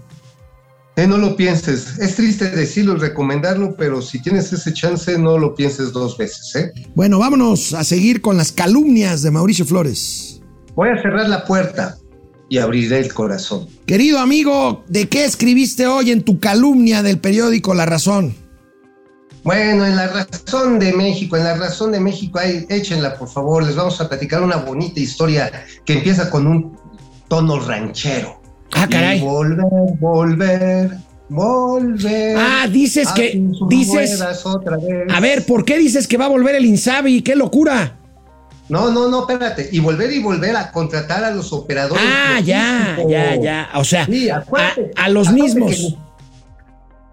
[0.96, 1.98] Eh, no lo pienses.
[1.98, 6.54] Es triste decirlo y recomendarlo, pero si tienes ese chance, no lo pienses dos veces,
[6.56, 6.72] ¿eh?
[6.94, 10.40] Bueno, vámonos a seguir con las calumnias de Mauricio Flores.
[10.74, 11.96] Voy a cerrar la puerta
[12.48, 13.68] y abriré el corazón.
[13.86, 18.34] Querido amigo, ¿de qué escribiste hoy en tu calumnia del periódico La Razón?
[19.42, 23.64] Bueno, en la razón de México, en la razón de México, ahí, échenla por favor,
[23.64, 25.50] les vamos a platicar una bonita historia
[25.86, 26.76] que empieza con un
[27.28, 28.39] tono ranchero.
[28.74, 29.18] Ah, caray.
[29.18, 29.66] Y volver,
[29.98, 30.90] volver
[31.32, 32.36] volver.
[32.36, 35.06] Ah, dices a que- dices- ruedas otra vez.
[35.14, 37.22] A ver, ¿por qué dices que va a volver el Insabi?
[37.22, 37.96] ¡Qué locura!
[38.68, 39.68] No, no, no, espérate.
[39.72, 42.02] Y volver y volver a contratar a los operadores.
[42.04, 43.68] Ah, ya, ya, ya.
[43.74, 44.90] O sea, Sí, a, acuérdate.
[44.96, 45.70] a los mismos.
[45.76, 45.96] que-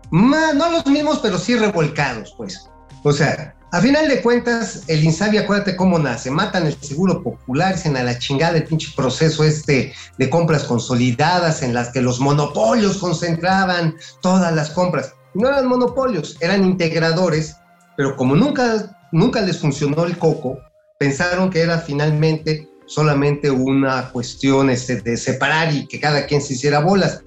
[0.10, 2.68] Ma- no los mismos, pero sí revolcados, pues.
[3.04, 6.32] O sea, a final de cuentas, el Insabi, acuérdate cómo nace.
[6.32, 11.62] Matan el seguro popular, dicen a la chingada el pinche proceso este de compras consolidadas
[11.64, 15.14] en las que los monopolios concentraban todas las compras.
[15.34, 17.58] No eran monopolios, eran integradores,
[17.98, 20.58] pero como nunca, nunca les funcionó el coco,
[20.98, 26.54] pensaron que era finalmente solamente una cuestión este, de separar y que cada quien se
[26.54, 27.22] hiciera bolas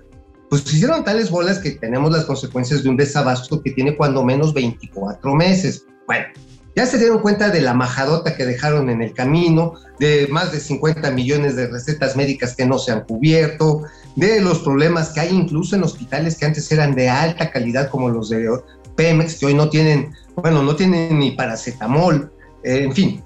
[0.51, 4.53] pues hicieron tales bolas que tenemos las consecuencias de un desabasto que tiene cuando menos
[4.53, 5.87] 24 meses.
[6.11, 6.27] Bueno,
[6.75, 10.59] ya se dieron cuenta de la majadota que dejaron en el camino, de más de
[10.59, 13.83] 50 millones de recetas médicas que no se han cubierto,
[14.17, 18.09] de los problemas que hay incluso en hospitales que antes eran de alta calidad como
[18.09, 18.51] los de
[18.97, 22.33] Pemex, que hoy no tienen, bueno, no tienen ni paracetamol,
[22.65, 23.25] eh, en fin.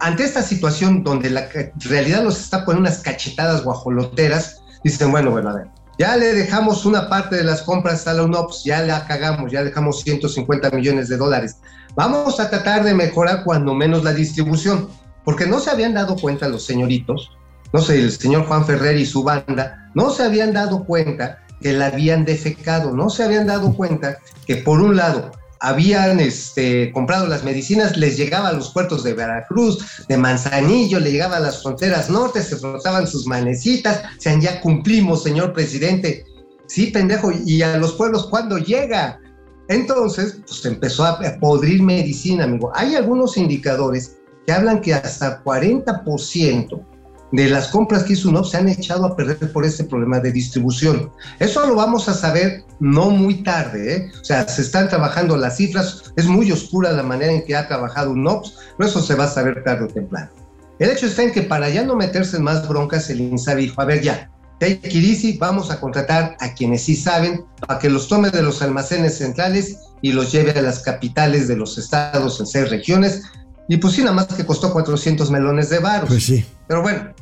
[0.00, 5.50] Ante esta situación donde la realidad los está poniendo unas cachetadas guajoloteras, dicen, bueno, bueno,
[5.50, 9.06] a ver, ya le dejamos una parte de las compras a la UNOPS, ya la
[9.06, 11.56] cagamos, ya dejamos 150 millones de dólares.
[11.94, 14.88] Vamos a tratar de mejorar cuando menos la distribución,
[15.24, 17.30] porque no se habían dado cuenta los señoritos,
[17.72, 21.72] no sé, el señor Juan Ferrer y su banda, no se habían dado cuenta que
[21.72, 27.26] la habían defecado, no se habían dado cuenta que por un lado habían este, comprado
[27.26, 31.62] las medicinas, les llegaba a los puertos de Veracruz, de Manzanillo, le llegaba a las
[31.62, 36.24] fronteras norte, se frotaban sus manecitas, sean ya cumplimos, señor presidente.
[36.66, 39.20] Sí, pendejo, y a los pueblos, ¿cuándo llega?
[39.68, 42.72] Entonces, pues empezó a podrir medicina, amigo.
[42.74, 44.16] Hay algunos indicadores
[44.46, 46.95] que hablan que hasta 40%
[47.32, 50.32] de las compras que hizo UNOP se han echado a perder por este problema de
[50.32, 51.10] distribución.
[51.38, 54.12] Eso lo vamos a saber no muy tarde, ¿eh?
[54.20, 57.66] O sea, se están trabajando las cifras, es muy oscura la manera en que ha
[57.66, 60.30] trabajado UNOPS, pero eso se va a saber tarde o temprano.
[60.78, 63.80] El hecho está en que para ya no meterse en más broncas, el INSABI dijo,
[63.80, 68.30] a ver ya, easy, vamos a contratar a quienes sí saben para que los tome
[68.30, 72.70] de los almacenes centrales y los lleve a las capitales de los estados en seis
[72.70, 73.22] regiones.
[73.68, 76.08] Y pues sí, nada más que costó 400 melones de varos.
[76.08, 76.44] Pues sí.
[76.68, 77.12] Pero bueno,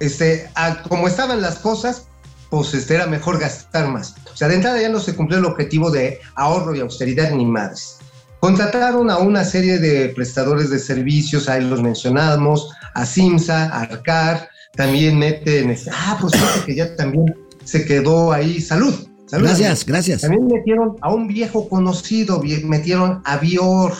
[0.00, 2.06] este, a- como estaban las cosas,
[2.50, 4.14] pues este, era mejor gastar más.
[4.32, 7.44] O sea, de entrada ya no se cumplió el objetivo de ahorro y austeridad ni
[7.46, 7.98] madres.
[8.40, 14.48] Contrataron a una serie de prestadores de servicios, ahí los mencionamos, a Simsa, a Arcar,
[14.74, 16.32] también meten, este, ah, pues
[16.64, 18.94] que ya también se quedó ahí, salud.
[19.26, 20.20] salud Gracias, gracias.
[20.20, 23.94] También metieron a un viejo conocido, metieron a Avior.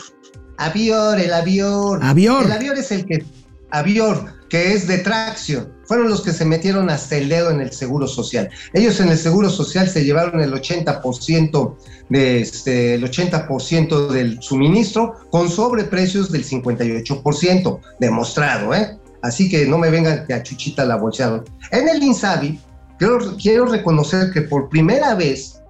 [0.58, 1.98] Avior, el Avior.
[2.02, 2.44] Avior.
[2.44, 3.24] El Avior es el que.
[3.70, 5.72] Avior, que es de tracción.
[5.84, 8.48] Fueron los que se metieron hasta el dedo en el seguro social.
[8.72, 11.76] Ellos en el seguro social se llevaron el 80%
[12.08, 18.98] de este, el 80% del suministro con sobreprecios del 58%, demostrado, ¿eh?
[19.22, 21.44] Así que no me vengan que a Chuchita la bolsearon.
[21.70, 22.60] En el Insabi,
[22.98, 25.60] quiero, quiero reconocer que por primera vez,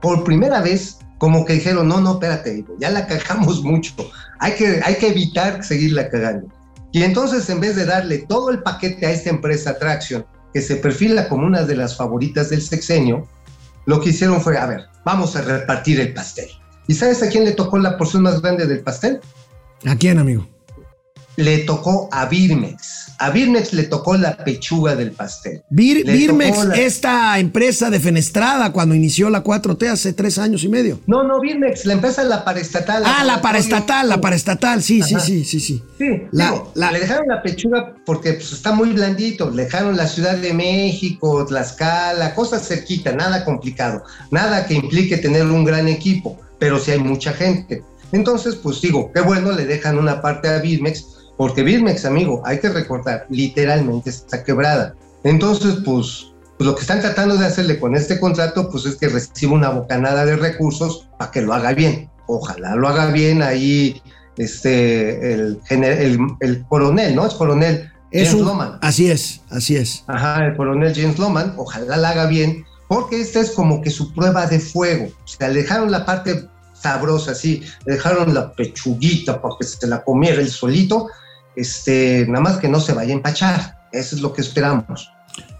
[0.00, 3.94] por primera vez, como que dijeron, no, no, espérate, ya la cagamos mucho,
[4.38, 6.48] hay que, hay que evitar seguirla cagando.
[6.94, 10.76] Y entonces, en vez de darle todo el paquete a esta empresa Traction, que se
[10.76, 13.26] perfila como una de las favoritas del sexenio,
[13.84, 16.48] lo que hicieron fue, a ver, vamos a repartir el pastel.
[16.86, 19.18] ¿Y sabes a quién le tocó la porción más grande del pastel?
[19.84, 20.46] ¿A quién, amigo?
[21.36, 23.12] Le tocó a Birmex.
[23.18, 25.62] A Birmex le tocó la pechuga del pastel.
[25.70, 31.00] Bir- Birmex, la- esta empresa defenestrada cuando inició la 4T hace tres años y medio.
[31.06, 33.02] No, no, Birmex, la empresa la paraestatal.
[33.06, 35.82] Ah, la paraestatal, la paraestatal, sí, sí, sí, sí, sí.
[35.98, 39.50] Sí, La- digo, la- le dejaron la pechuga porque pues, está muy blandito.
[39.50, 44.02] Le dejaron la Ciudad de México, Tlaxcala, cosas cerquita, nada complicado.
[44.30, 47.82] Nada que implique tener un gran equipo, pero sí hay mucha gente.
[48.12, 51.04] Entonces, pues digo, qué bueno, le dejan una parte a Birmex,
[51.36, 54.94] porque Birmex, amigo, hay que recordar, literalmente está quebrada.
[55.24, 56.26] Entonces, pues,
[56.58, 59.70] pues lo que están tratando de hacerle con este contrato, pues es que reciba una
[59.70, 62.10] bocanada de recursos para que lo haga bien.
[62.26, 64.00] Ojalá lo haga bien ahí
[64.36, 67.26] este, el, el, el coronel, ¿no?
[67.26, 68.78] Es coronel Es James un- Loman.
[68.82, 70.04] así es, así es.
[70.06, 74.12] Ajá, el coronel James Loman, ojalá la haga bien, porque esta es como que su
[74.12, 75.06] prueba de fuego.
[75.24, 79.86] O sea, le dejaron la parte sabrosa, sí, le dejaron la pechuguita para que se
[79.86, 81.08] la comiera él solito,
[81.56, 83.78] este, nada más que no se vaya a empachar.
[83.92, 85.10] Eso es lo que esperamos.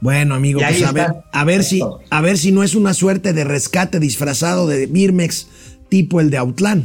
[0.00, 3.32] Bueno, amigo, pues a ver, a ver si, a ver si no es una suerte
[3.32, 5.48] de rescate disfrazado de Birmex
[5.88, 6.84] tipo el de Autlán.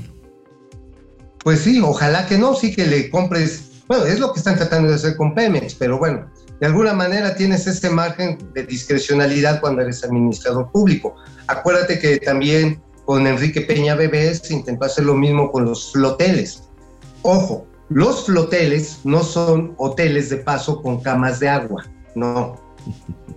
[1.44, 4.90] Pues sí, ojalá que no, sí que le compres Bueno, es lo que están tratando
[4.90, 6.30] de hacer con Pemex, pero bueno,
[6.60, 11.16] de alguna manera tienes ese margen de discrecionalidad cuando eres administrador público.
[11.48, 16.64] Acuérdate que también con Enrique Peña Bebé se intentó hacer lo mismo con los floteles.
[17.24, 21.86] Ojo, los floteles no son hoteles de paso con camas de agua,
[22.16, 22.56] no,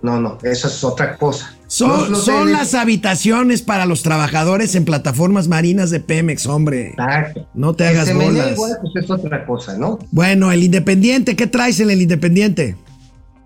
[0.01, 1.55] no, no, eso es otra cosa.
[1.67, 6.89] Son, son las habitaciones para los trabajadores en plataformas marinas de Pemex, hombre.
[6.89, 7.47] Exacto.
[7.55, 8.51] No te hagas bolas.
[8.51, 9.97] igual, pues es otra cosa, ¿no?
[10.11, 12.75] Bueno, el Independiente, ¿qué traes en el Independiente?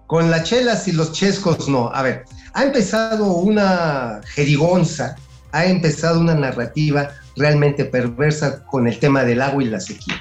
[0.08, 1.90] Con las chelas y los chescos, no.
[1.94, 5.16] A ver, ha empezado una jerigonza,
[5.54, 10.16] ha empezado una narrativa realmente perversa con el tema del agua y la sequía.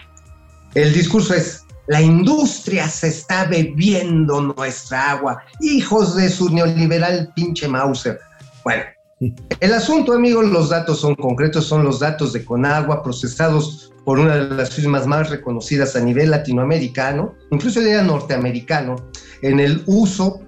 [0.77, 7.67] El discurso es, la industria se está bebiendo nuestra agua, hijos de su neoliberal pinche
[7.67, 8.21] Mauser.
[8.63, 8.83] Bueno,
[9.61, 14.37] el asunto, amigos, los datos son concretos, son los datos de Conagua procesados por una
[14.37, 18.97] de las firmas más reconocidas a nivel latinoamericano, incluso ya norteamericano,
[19.41, 20.43] en el uso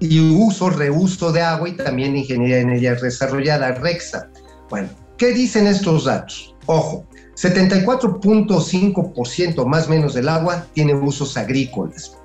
[0.00, 4.28] y uso, reuso de agua y también ingeniería en ella desarrollada, REXA.
[4.70, 6.56] Bueno, ¿qué dicen estos datos?
[6.66, 7.06] Ojo,
[7.40, 12.16] 74.5% más o menos del agua tiene usos agrícolas.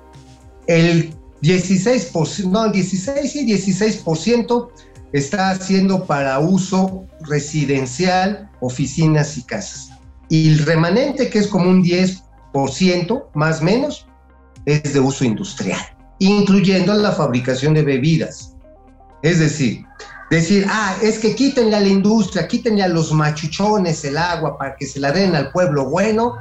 [0.66, 4.70] El 16%, no, el 16 y 16%
[5.12, 9.90] está haciendo para uso residencial, oficinas y casas.
[10.28, 14.08] Y el remanente, que es como un 10% más o menos,
[14.66, 15.80] es de uso industrial,
[16.18, 18.56] incluyendo la fabricación de bebidas.
[19.22, 19.84] Es decir,
[20.30, 24.76] decir, ah, es que quítenle a la industria, quítenle a los machuchones el agua para
[24.76, 26.34] que se la den al pueblo bueno,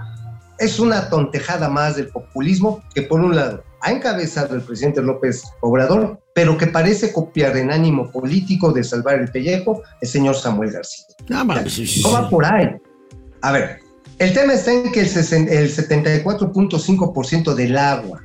[0.57, 5.43] es una tontejada más del populismo que por un lado ha encabezado el presidente López
[5.59, 10.71] Obrador, pero que parece copiar en ánimo político de salvar el pellejo el señor Samuel
[10.71, 11.05] García.
[11.29, 12.69] Va, sí, sí, No va por ahí.
[13.41, 13.81] A ver,
[14.19, 18.23] el tema está en que el 74.5% del agua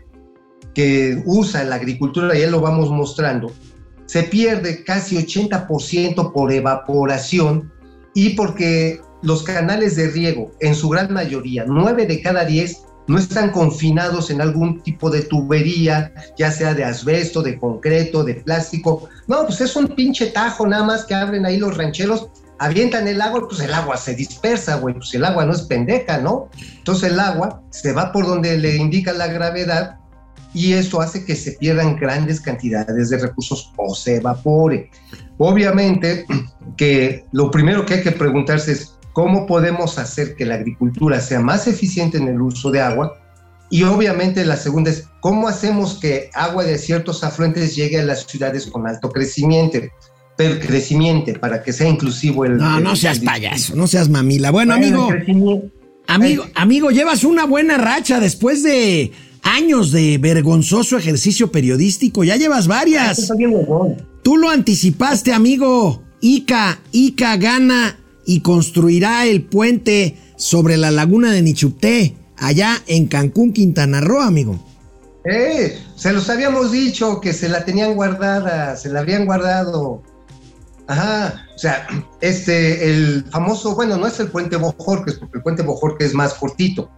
[0.74, 3.50] que usa la agricultura, ya lo vamos mostrando,
[4.08, 7.70] se pierde casi 80% por evaporación
[8.14, 13.18] y porque los canales de riego, en su gran mayoría, 9 de cada 10, no
[13.18, 19.10] están confinados en algún tipo de tubería, ya sea de asbesto, de concreto, de plástico.
[19.26, 22.28] No, pues es un pinche tajo nada más que abren ahí los rancheros,
[22.58, 26.16] avientan el agua, pues el agua se dispersa, güey, pues el agua no es pendeja,
[26.16, 26.48] ¿no?
[26.78, 29.98] Entonces el agua se va por donde le indica la gravedad
[30.54, 34.90] y eso hace que se pierdan grandes cantidades de recursos o se evapore.
[35.38, 36.26] Obviamente
[36.76, 41.40] que lo primero que hay que preguntarse es cómo podemos hacer que la agricultura sea
[41.40, 43.18] más eficiente en el uso de agua
[43.70, 48.24] y obviamente la segunda es cómo hacemos que agua de ciertos afluentes llegue a las
[48.26, 49.78] ciudades con alto crecimiento,
[50.36, 52.56] pero crecimiento para que sea inclusivo el...
[52.56, 54.50] No, el- no seas el- payaso, no seas mamila.
[54.50, 55.62] Bueno, Bueno, amigo,
[56.06, 59.12] amigo, amigo, llevas una buena racha después de
[59.42, 62.24] años de vergonzoso ejercicio periodístico.
[62.24, 63.30] Ya llevas varias.
[63.30, 63.96] huevón.
[64.22, 66.02] Tú lo anticipaste, amigo.
[66.20, 73.52] Ica, Ica gana y construirá el puente sobre la laguna de Nichupté, allá en Cancún,
[73.52, 74.58] Quintana Roo, amigo.
[75.24, 80.02] Eh, se los habíamos dicho que se la tenían guardada, se la habían guardado.
[80.86, 81.86] Ajá, o sea,
[82.20, 86.34] este, el famoso, bueno, no es el puente Bojorques, porque el puente Bojorques es más
[86.34, 86.90] cortito.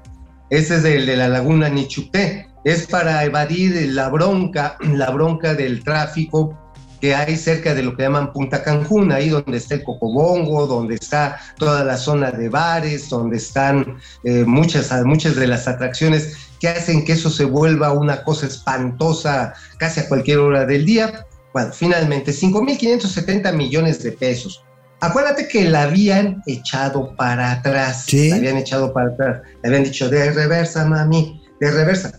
[0.50, 2.48] Ese es el de la laguna Nichupté.
[2.64, 6.58] Es para evadir la bronca, la bronca del tráfico
[7.00, 10.96] que hay cerca de lo que llaman Punta Cancún, ahí donde está el Cocobongo, donde
[10.96, 16.68] está toda la zona de bares, donde están eh, muchas, muchas de las atracciones que
[16.68, 21.26] hacen que eso se vuelva una cosa espantosa casi a cualquier hora del día.
[21.54, 24.62] Bueno, finalmente, 5.570 millones de pesos.
[25.00, 28.04] Acuérdate que la habían echado para atrás.
[28.06, 28.30] Sí.
[28.30, 29.42] La habían echado para atrás.
[29.62, 32.12] Le habían dicho, de reversa, mami, de reversa.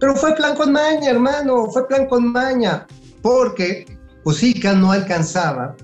[0.00, 2.86] Pero fue plan con maña, hermano, fue plan con maña.
[3.22, 3.86] Porque
[4.24, 5.76] pues ICA no alcanzaba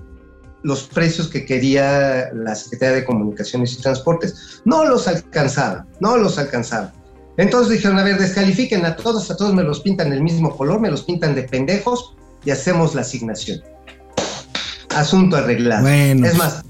[0.63, 4.61] los precios que quería la Secretaría de Comunicaciones y Transportes.
[4.65, 6.93] No los alcanzaba, no los alcanzaba.
[7.37, 10.79] Entonces dijeron, a ver, descalifiquen a todos, a todos me los pintan del mismo color,
[10.79, 13.61] me los pintan de pendejos y hacemos la asignación.
[14.95, 15.83] Asunto arreglado.
[15.83, 16.25] Bueno.
[16.25, 16.63] Es más,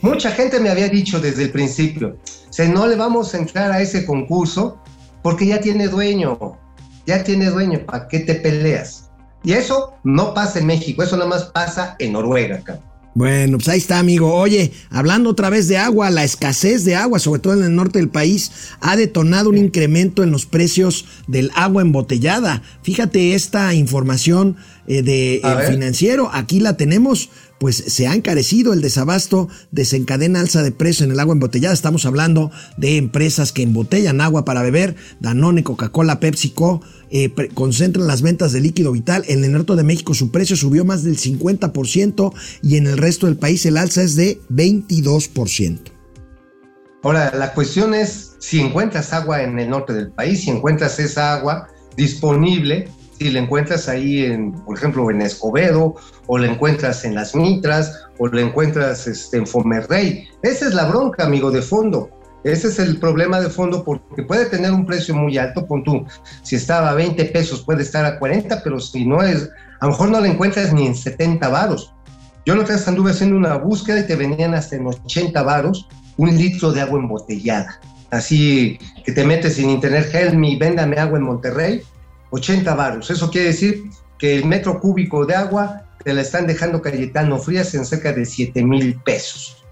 [0.00, 2.18] mucha gente me había dicho desde el principio,
[2.50, 4.78] se no le vamos a entrar a ese concurso
[5.22, 6.58] porque ya tiene dueño,
[7.06, 9.10] ya tiene dueño, ¿para qué te peleas?
[9.42, 12.94] Y eso no pasa en México, eso nada más pasa en Noruega, cabrón.
[13.14, 14.34] Bueno, pues ahí está, amigo.
[14.34, 18.00] Oye, hablando otra vez de agua, la escasez de agua, sobre todo en el norte
[18.00, 18.50] del país,
[18.80, 22.62] ha detonado un incremento en los precios del agua embotellada.
[22.82, 24.56] Fíjate esta información
[24.88, 25.72] eh, de El ver.
[25.72, 27.30] financiero, aquí la tenemos.
[27.64, 31.72] Pues se ha encarecido el desabasto, desencadena alza de precio en el agua embotellada.
[31.72, 38.20] Estamos hablando de empresas que embotellan agua para beber, Danone, Coca-Cola, PepsiCo, eh, concentran las
[38.20, 39.24] ventas de líquido vital.
[39.28, 43.24] En el norte de México su precio subió más del 50% y en el resto
[43.28, 45.78] del país el alza es de 22%.
[47.02, 51.32] Ahora, la cuestión es si encuentras agua en el norte del país, si encuentras esa
[51.32, 55.94] agua disponible, si la encuentras ahí, en, por ejemplo, en Escobedo,
[56.26, 60.28] o la encuentras en Las Mitras, o la encuentras este, en Fomerrey.
[60.42, 62.10] Esa es la bronca, amigo, de fondo.
[62.44, 65.82] Ese es el problema de fondo porque puede tener un precio muy alto, pon
[66.42, 69.48] si estaba a 20 pesos puede estar a 40, pero si no es,
[69.80, 71.94] a lo mejor no la encuentras ni en 70 varos.
[72.44, 75.88] Yo no te anduve haciendo una búsqueda y te venían hasta en 80 varos
[76.18, 77.80] un litro de agua embotellada.
[78.10, 81.82] Así que te metes en internet, help me, véndame agua en Monterrey,
[82.34, 83.10] 80 varos.
[83.10, 83.84] Eso quiere decir
[84.18, 88.24] que el metro cúbico de agua te la están dejando Cayetano Frías en cerca de
[88.26, 89.64] 7 mil pesos.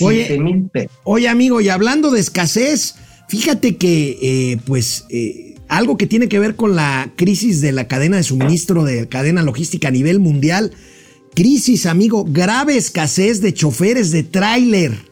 [0.00, 0.92] Oye, mil pesos.
[1.04, 2.94] Oye, amigo, y hablando de escasez,
[3.28, 7.88] fíjate que, eh, pues, eh, algo que tiene que ver con la crisis de la
[7.88, 10.72] cadena de suministro, de cadena logística a nivel mundial.
[11.34, 15.11] Crisis, amigo, grave escasez de choferes de tráiler.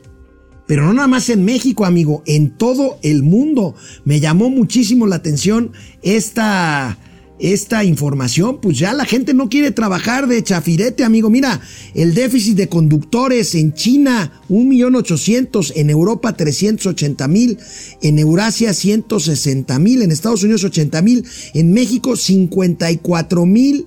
[0.70, 3.74] Pero no nada más en México, amigo, en todo el mundo.
[4.04, 6.96] Me llamó muchísimo la atención esta,
[7.40, 8.60] esta información.
[8.60, 11.28] Pues ya la gente no quiere trabajar de chafirete, amigo.
[11.28, 11.60] Mira,
[11.94, 17.58] el déficit de conductores en China, 1.800.000, en Europa 380.000,
[18.02, 23.86] en Eurasia 160.000, en Estados Unidos 80.000, en México 54.000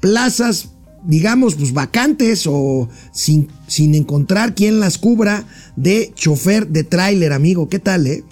[0.00, 0.70] plazas
[1.04, 5.44] digamos, pues vacantes o sin, sin encontrar quien las cubra
[5.76, 7.68] de chofer de tráiler, amigo.
[7.68, 8.24] ¿Qué tal, eh?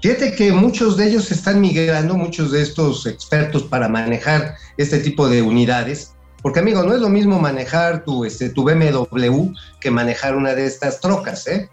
[0.00, 5.28] Fíjate que muchos de ellos están migrando, muchos de estos expertos para manejar este tipo
[5.28, 6.12] de unidades,
[6.42, 10.66] porque amigo, no es lo mismo manejar tu, este, tu BMW que manejar una de
[10.66, 11.68] estas trocas, ¿eh?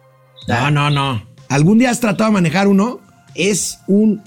[0.47, 1.23] No, no, no.
[1.49, 2.99] ¿Algún día has tratado de manejar uno?
[3.33, 4.21] Es un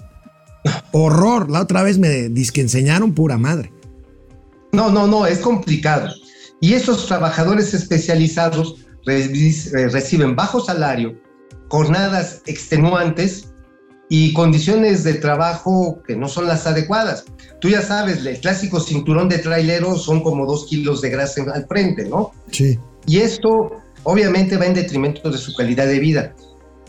[0.91, 1.49] horror.
[1.49, 3.73] La otra vez me que enseñaron pura madre.
[4.73, 6.09] No, no, no, es complicado.
[6.61, 11.21] Y esos trabajadores especializados eh, reciben bajo salario,
[11.69, 13.53] jornadas extenuantes
[14.09, 17.25] y condiciones de trabajo que no son las adecuadas.
[17.61, 21.67] Tú ya sabes, el clásico cinturón de trailero son como dos kilos de grasa al
[21.67, 22.33] frente, ¿no?
[22.51, 22.79] Sí.
[23.07, 23.73] Y esto
[24.05, 26.35] obviamente va en detrimento de su calidad de vida.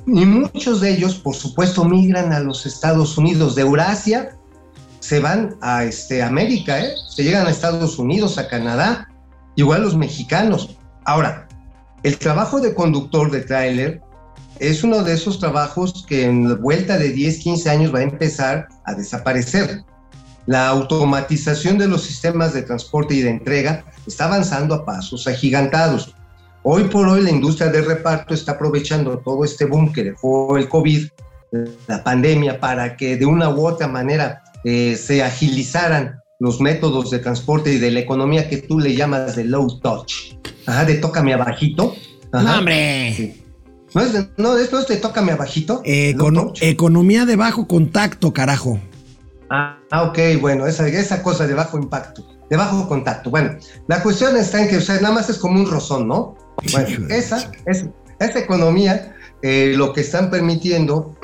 [0.07, 4.37] Y muchos de ellos, por supuesto, migran a los Estados Unidos de Eurasia
[5.03, 6.93] se van a este, América, ¿eh?
[7.09, 9.09] se llegan a Estados Unidos, a Canadá,
[9.57, 10.77] igual los mexicanos.
[11.03, 11.45] Ahora,
[12.03, 14.01] el trabajo de conductor de tráiler
[14.59, 18.69] es uno de esos trabajos que en vuelta de 10, 15 años va a empezar
[18.85, 19.83] a desaparecer.
[20.45, 26.15] La automatización de los sistemas de transporte y de entrega está avanzando a pasos agigantados.
[26.63, 30.69] Hoy por hoy la industria del reparto está aprovechando todo este boom que dejó el
[30.69, 31.09] COVID,
[31.87, 37.19] la pandemia, para que de una u otra manera eh, se agilizaran los métodos de
[37.19, 40.35] transporte y de la economía que tú le llamas de low touch.
[40.65, 41.95] Ajá, de tócame abajito.
[42.31, 42.59] Ajá.
[42.59, 43.35] hombre!
[43.93, 45.81] ¿No es, de, no, esto es de tócame abajito?
[46.61, 48.79] economía de bajo contacto, carajo.
[49.49, 53.29] Ah, ok, bueno, esa, esa cosa de bajo impacto, de bajo contacto.
[53.29, 53.55] Bueno,
[53.87, 56.35] la cuestión está en que o sea, nada más es como un rozón, ¿no?
[56.71, 57.85] Bueno, esa, es,
[58.19, 61.15] esa economía eh, lo que están permitiendo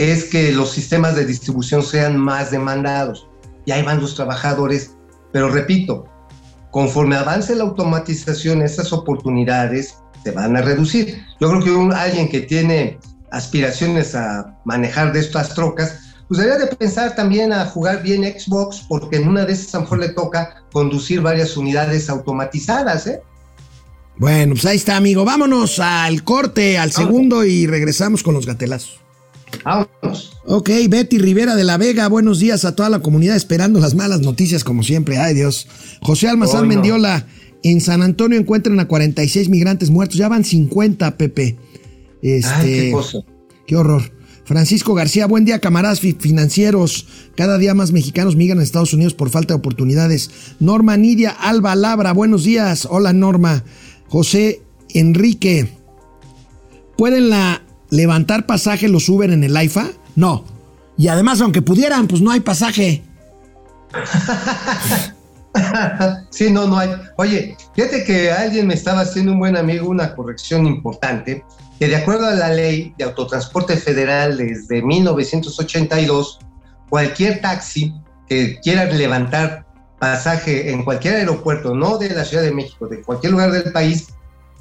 [0.00, 3.28] es que los sistemas de distribución sean más demandados.
[3.66, 4.96] Y ahí van los trabajadores.
[5.30, 6.06] Pero repito,
[6.70, 11.22] conforme avance la automatización, esas oportunidades se van a reducir.
[11.38, 12.98] Yo creo que alguien que tiene
[13.30, 15.98] aspiraciones a manejar de estas trocas,
[16.28, 19.78] pues debería de pensar también a jugar bien Xbox, porque en una de esas a
[19.78, 23.20] lo mejor le toca conducir varias unidades automatizadas, ¿eh?
[24.16, 25.26] Bueno, pues ahí está, amigo.
[25.26, 28.99] Vámonos al corte, al segundo y regresamos con los gatelazos.
[29.64, 30.32] Vámonos.
[30.46, 34.20] Ok, Betty Rivera de la Vega, buenos días a toda la comunidad esperando las malas
[34.20, 35.18] noticias como siempre.
[35.18, 35.68] Ay Dios.
[36.02, 37.26] José Almazán Mendiola,
[37.62, 41.56] en San Antonio encuentran a 46 migrantes muertos, ya van 50, Pepe.
[42.22, 43.18] Este, qué cosa.
[43.66, 44.02] Qué horror.
[44.44, 47.06] Francisco García, buen día, camaradas financieros.
[47.36, 50.30] Cada día más mexicanos migran a Estados Unidos por falta de oportunidades.
[50.58, 52.88] Norma Nidia Alba Labra, buenos días.
[52.90, 53.62] Hola, Norma.
[54.08, 55.68] José Enrique,
[56.96, 59.88] ¿pueden la levantar pasaje los Uber en el AIFA?
[60.16, 60.44] No.
[60.96, 63.02] Y además, aunque pudieran, pues no hay pasaje.
[66.30, 66.90] sí, no, no hay.
[67.16, 71.44] Oye, fíjate que alguien me estaba haciendo un buen amigo una corrección importante,
[71.78, 76.38] que de acuerdo a la ley de autotransporte federal desde 1982,
[76.88, 77.94] cualquier taxi
[78.28, 79.66] que quiera levantar
[79.98, 84.08] pasaje en cualquier aeropuerto, no de la Ciudad de México, de cualquier lugar del país,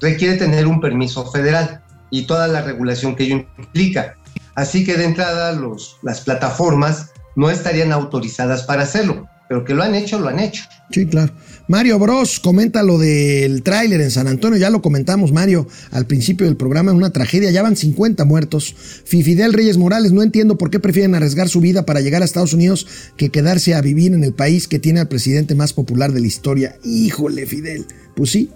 [0.02, 4.16] requiere tener un permiso federal y toda la regulación que ello implica.
[4.56, 9.84] Así que de entrada los, las plataformas no estarían autorizadas para hacerlo, pero que lo
[9.84, 10.64] han hecho, lo han hecho.
[10.92, 11.32] Sí, claro.
[11.68, 16.48] Mario Bros comenta lo del tráiler en San Antonio, ya lo comentamos Mario al principio
[16.48, 18.76] del programa, es una tragedia, ya van 50 muertos.
[19.06, 22.54] Fidel Reyes Morales, no entiendo por qué prefieren arriesgar su vida para llegar a Estados
[22.54, 22.88] Unidos
[23.18, 26.28] que quedarse a vivir en el país que tiene al presidente más popular de la
[26.28, 26.76] historia.
[26.84, 27.86] Híjole, Fidel.
[28.16, 28.50] Pues sí.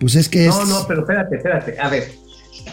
[0.00, 1.78] Pues es que No, no, pero espérate, espérate.
[1.78, 2.12] A ver,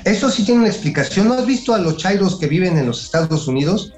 [0.05, 1.27] eso sí tiene una explicación.
[1.27, 3.93] ¿No has visto a los chairos que viven en los Estados Unidos?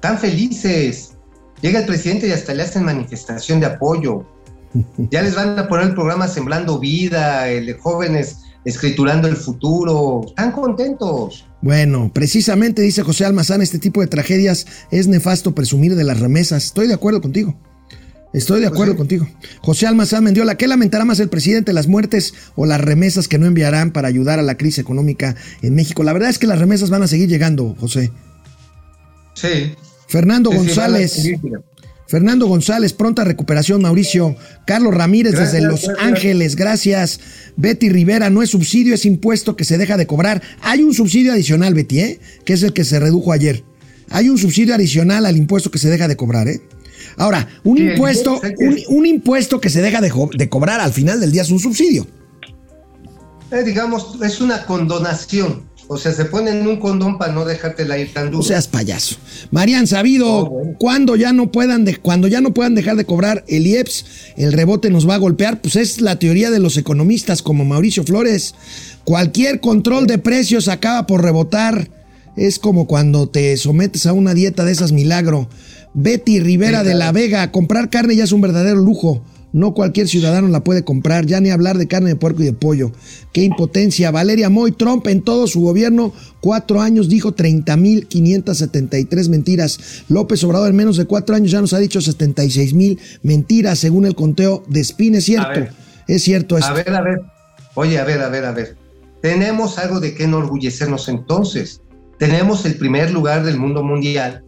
[0.00, 1.14] Tan felices.
[1.60, 4.24] Llega el presidente y hasta le hacen manifestación de apoyo.
[4.98, 10.22] Ya les van a poner el programa Sembrando Vida, el de jóvenes escriturando el futuro.
[10.26, 11.46] Están contentos.
[11.60, 16.64] Bueno, precisamente dice José Almazán, este tipo de tragedias es nefasto presumir de las remesas.
[16.64, 17.56] Estoy de acuerdo contigo.
[18.34, 19.16] Estoy de acuerdo Pues sí.
[19.18, 19.38] contigo.
[19.62, 23.46] José Almazán Mendiola, ¿qué lamentará más el presidente, las muertes o las remesas que no
[23.46, 26.02] enviarán para ayudar a la crisis económica en México?
[26.02, 28.10] La verdad es que las remesas van a seguir llegando, José.
[29.34, 29.74] Sí.
[30.08, 31.22] Fernando Sí, González.
[32.06, 34.36] Fernando González, pronta recuperación, Mauricio.
[34.66, 36.06] Carlos Ramírez Gracias, desde Los gracias.
[36.06, 37.20] Ángeles, gracias.
[37.56, 40.42] Betty Rivera, no es subsidio, es impuesto que se deja de cobrar.
[40.60, 42.20] Hay un subsidio adicional, Betty, ¿eh?
[42.44, 43.64] que es el que se redujo ayer.
[44.10, 46.46] Hay un subsidio adicional al impuesto que se deja de cobrar.
[46.46, 46.60] ¿eh?
[47.16, 51.32] Ahora, un Sí, impuesto, un, un impuesto que se deja de, cobrar al final del
[51.32, 52.06] día es un subsidio.
[53.50, 55.62] Eh, digamos, es una condonación.
[55.86, 58.38] O sea, se ponen un condón para no dejártela ir tan duro.
[58.38, 59.16] No seas payaso.
[59.50, 60.72] Marian Sabido, Oh, bueno.
[60.78, 64.06] cuando ya no puedan de- cuando ya no puedan dejar de cobrar el IEPS,
[64.38, 68.02] el rebote nos va a golpear, pues es la teoría de los economistas como Mauricio
[68.02, 68.54] Flores.
[69.04, 71.90] Cualquier control de precios acaba por rebotar.
[72.34, 75.48] Es como cuando te sometes a una dieta de esas milagro.
[75.94, 79.22] Betty Rivera de la Vega, comprar carne ya es un verdadero lujo.
[79.52, 82.52] No cualquier ciudadano la puede comprar, ya ni hablar de carne de puerco y de
[82.52, 82.90] pollo.
[83.32, 84.10] Qué impotencia.
[84.10, 90.02] Valeria Moy Trump en todo su gobierno, cuatro años dijo 30.573 mentiras.
[90.08, 94.16] López Obrador en menos de cuatro años ya nos ha dicho 76.000 mentiras según el
[94.16, 95.14] conteo de Spin.
[95.14, 95.72] Es cierto, ver.
[96.08, 96.72] es cierto esto.
[96.72, 97.20] A ver, a ver.
[97.74, 98.76] Oye, a ver, a ver, a ver.
[99.22, 101.80] Tenemos algo de qué enorgullecernos entonces.
[102.18, 104.42] Tenemos el primer lugar del mundo mundial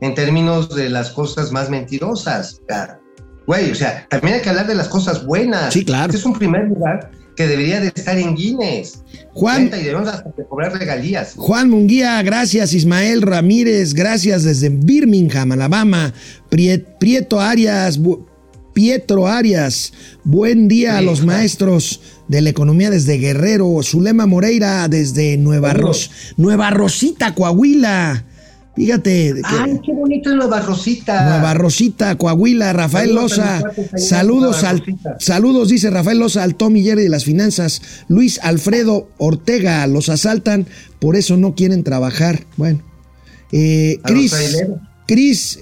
[0.00, 2.60] en términos de las cosas más mentirosas.
[3.46, 5.72] Güey, o sea, también hay que hablar de las cosas buenas.
[5.72, 6.06] Sí, claro.
[6.06, 9.02] Este es un primer lugar que debería de estar en Guinness.
[9.34, 11.34] Juan, y debemos hasta de cobrar regalías.
[11.36, 12.72] Juan Munguía, gracias.
[12.72, 16.12] Ismael Ramírez, gracias desde Birmingham, Alabama.
[16.50, 18.00] Prie- Prieto Arias,
[18.72, 19.92] Pietro Arias,
[20.24, 23.78] buen día a los maestros de la economía desde Guerrero.
[23.82, 25.72] Zulema Moreira desde Nueva.
[25.72, 28.24] Ros- Nueva Rosita, Coahuila.
[28.76, 29.34] Fíjate.
[29.34, 31.24] que- Ay, qué bonito es Nueva Rosita.
[31.30, 33.62] Nueva Rosita, Coahuila, Rafael Saludos Loza.
[33.96, 34.82] Saludos al,
[35.18, 37.80] saludos, dice Rafael Loza, al Tommy Jerry de las finanzas.
[38.08, 40.66] Luis Alfredo Ortega, los asaltan,
[41.00, 42.44] por eso no quieren trabajar.
[42.56, 42.82] Bueno.
[43.52, 44.34] Eh, Cris.
[45.06, 45.60] Cris,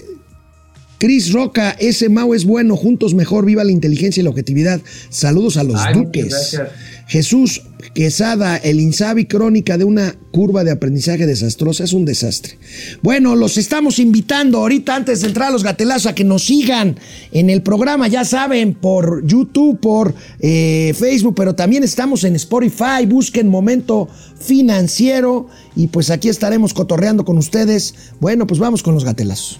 [0.97, 4.81] Cris Roca, ese Mau es bueno, juntos mejor, viva la inteligencia y la objetividad.
[5.09, 6.29] Saludos a los Ay, duques.
[6.29, 6.69] gracias.
[7.07, 7.61] Jesús
[7.93, 12.57] Quesada, el Insabi crónica de una curva de aprendizaje desastrosa, es un desastre.
[13.03, 16.97] Bueno, los estamos invitando ahorita antes de entrar a los gatelazos a que nos sigan
[17.31, 23.05] en el programa, ya saben, por YouTube, por eh, Facebook, pero también estamos en Spotify,
[23.07, 27.93] busquen Momento Financiero y pues aquí estaremos cotorreando con ustedes.
[28.19, 29.59] Bueno, pues vamos con los gatelazos.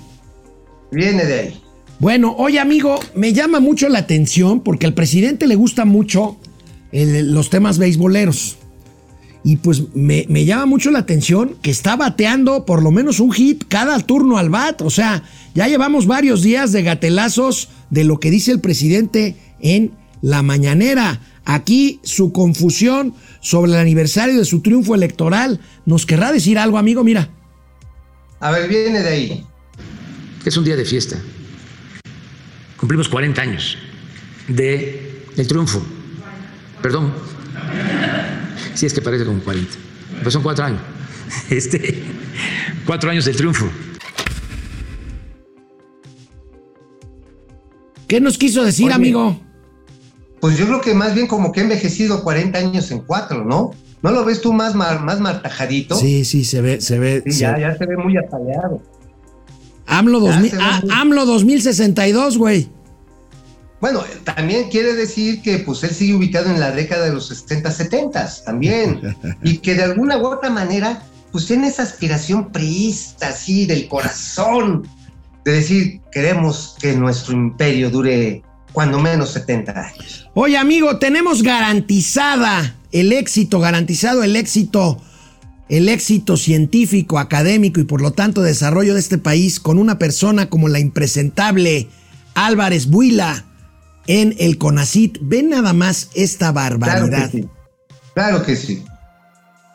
[0.92, 1.62] Viene de ahí.
[2.00, 6.38] Bueno, oye amigo, me llama mucho la atención porque al presidente le gusta mucho
[7.02, 8.58] el- los temas beisboleros.
[9.44, 13.32] Y pues me, me llama mucho la atención que está bateando por lo menos un
[13.32, 14.82] hit cada turno al bat.
[14.82, 15.22] O sea,
[15.54, 19.92] ya llevamos varios días de gatelazos de lo que dice el presidente en
[20.24, 21.22] la mañanera.
[21.46, 25.60] Aquí su confusión sobre el aniversario de su triunfo electoral.
[25.86, 27.04] ¿Nos querrá decir algo, amigo?
[27.04, 27.30] Mira.
[28.40, 29.46] A ver, viene de ahí.
[30.44, 31.18] Es un día de fiesta.
[32.78, 33.78] Cumplimos 40 años
[34.48, 35.86] de el triunfo.
[36.86, 37.12] Perdón.
[38.76, 39.72] Sí, es que parece como 40.
[40.22, 40.80] Pues son cuatro años.
[41.50, 42.04] Este,
[42.86, 43.66] cuatro años del triunfo.
[48.08, 48.94] ¿Qué nos quiso decir, Oye.
[48.94, 49.40] amigo?
[50.40, 53.72] Pues yo creo que más bien como que ha envejecido 40 años en cuatro, ¿no?
[54.04, 55.96] ¿No lo ves tú más, mar- más martajadito?
[55.96, 57.24] Sí, sí, se ve, se ve.
[57.26, 58.80] Sí, se- ya, ya se ve muy apaleado.
[59.88, 62.70] AMLO, Ya 2000 se ve ah, muy- AMLO 2062, güey.
[63.82, 67.70] Bueno, también quiere decir que pues él sigue ubicado en la década de los 60,
[67.70, 69.16] 70 también.
[69.44, 74.88] y que de alguna u otra manera, pues tiene esa aspiración priista, así, del corazón.
[75.44, 80.28] de decir, queremos que nuestro imperio dure cuando menos 70 años.
[80.34, 85.00] Oye, amigo, tenemos garantizada el éxito, garantizado el éxito,
[85.70, 90.50] el éxito científico, académico y por lo tanto desarrollo de este país con una persona
[90.50, 91.88] como la impresentable
[92.34, 93.46] Álvarez Buila
[94.08, 95.18] en el CONACIT.
[95.22, 97.30] Ven nada más esta barbaridad.
[97.32, 97.50] Claro que sí.
[98.14, 98.84] Claro que sí.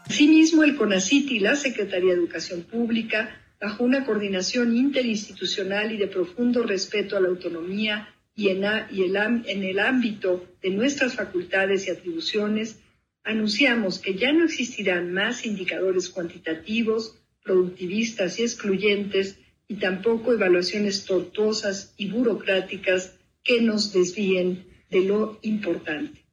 [0.07, 6.07] Asimismo, el CONACIT y la Secretaría de Educación Pública, bajo una coordinación interinstitucional y de
[6.09, 10.71] profundo respeto a la autonomía y, en, a- y el, am- en el ámbito de
[10.71, 12.77] nuestras facultades y atribuciones,
[13.23, 19.37] anunciamos que ya no existirán más indicadores cuantitativos, productivistas y excluyentes,
[19.69, 23.13] y tampoco evaluaciones tortuosas y burocráticas
[23.43, 26.25] que nos desvíen de lo importante.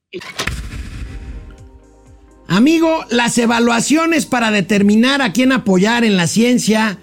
[2.48, 6.98] Amigo, las evaluaciones para determinar a quién apoyar en la ciencia,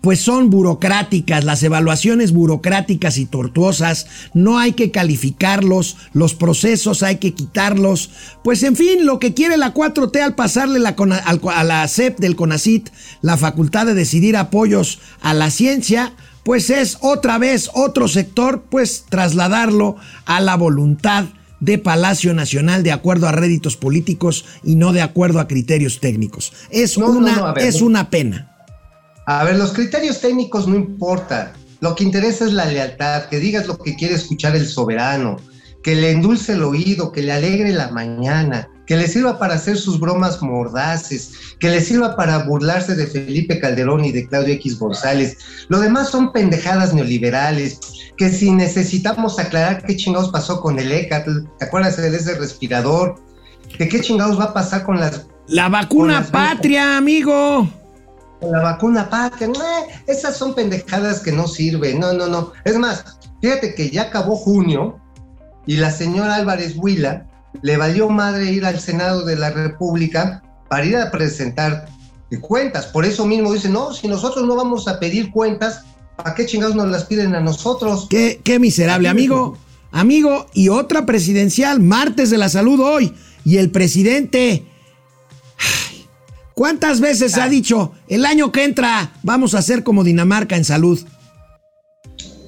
[0.00, 7.16] pues son burocráticas, las evaluaciones burocráticas y tortuosas, no hay que calificarlos, los procesos hay
[7.16, 8.10] que quitarlos,
[8.42, 12.18] pues en fin, lo que quiere la 4T al pasarle la al- a la CEP
[12.18, 12.88] del CONACIT
[13.22, 16.12] la facultad de decidir apoyos a la ciencia,
[16.44, 21.26] pues es otra vez otro sector, pues trasladarlo a la voluntad
[21.60, 26.54] de Palacio Nacional de acuerdo a réditos políticos y no de acuerdo a criterios técnicos.
[26.70, 28.46] Es, No, una, no, es una pena.
[29.32, 31.52] A ver, los criterios técnicos no importan.
[31.80, 35.36] Lo que interesa es la lealtad, que digas lo que quiere escuchar el soberano,
[35.84, 39.76] que le endulce el oído, que le alegre la mañana, que le sirva para hacer
[39.78, 44.80] sus bromas mordaces, que le sirva para burlarse de Felipe Calderón y de Claudio X
[44.80, 45.38] González.
[45.68, 47.78] Lo demás son pendejadas neoliberales,
[48.16, 53.14] que si necesitamos aclarar qué chingados pasó con el ECATL, ¿te acuerdas de ese respirador?
[53.78, 57.68] ¿De qué chingados va a pasar con las La vacuna las- patria, amigo.
[58.40, 59.48] Con la vacuna patria,
[60.06, 62.52] esas son pendejadas que no sirven, no, no, no.
[62.64, 63.04] Es más,
[63.40, 64.98] fíjate que ya acabó junio
[65.66, 67.26] y la señora Álvarez Huila
[67.62, 71.86] le valió madre ir al Senado de la República para ir a presentar
[72.38, 72.86] cuentas.
[72.86, 75.82] Por eso mismo dice, no, si nosotros no vamos a pedir cuentas,
[76.16, 78.06] ¿para qué chingados nos las piden a nosotros?
[78.08, 79.56] Qué, qué miserable, amigo.
[79.92, 83.12] Amigo, y otra presidencial, martes de la salud hoy.
[83.44, 84.64] Y el presidente.
[86.60, 91.00] ¿Cuántas veces ha dicho el año que entra vamos a ser como Dinamarca en salud?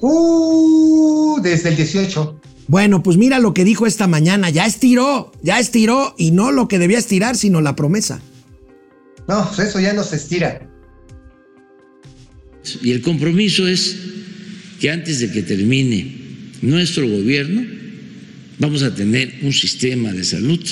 [0.01, 2.39] Uh, desde el 18.
[2.67, 4.51] Bueno, pues mira lo que dijo esta mañana.
[4.51, 6.13] Ya estiró, ya estiró.
[6.15, 8.21] Y no lo que debía estirar, sino la promesa.
[9.27, 10.61] No, pues eso ya no se estira.
[12.83, 13.97] Y el compromiso es
[14.79, 16.17] que antes de que termine
[16.61, 17.65] nuestro gobierno
[18.59, 20.63] vamos a tener un sistema de salud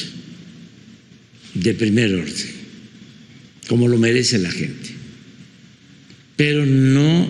[1.55, 2.60] de primer orden,
[3.67, 4.95] como lo merece la gente.
[6.35, 7.27] Pero no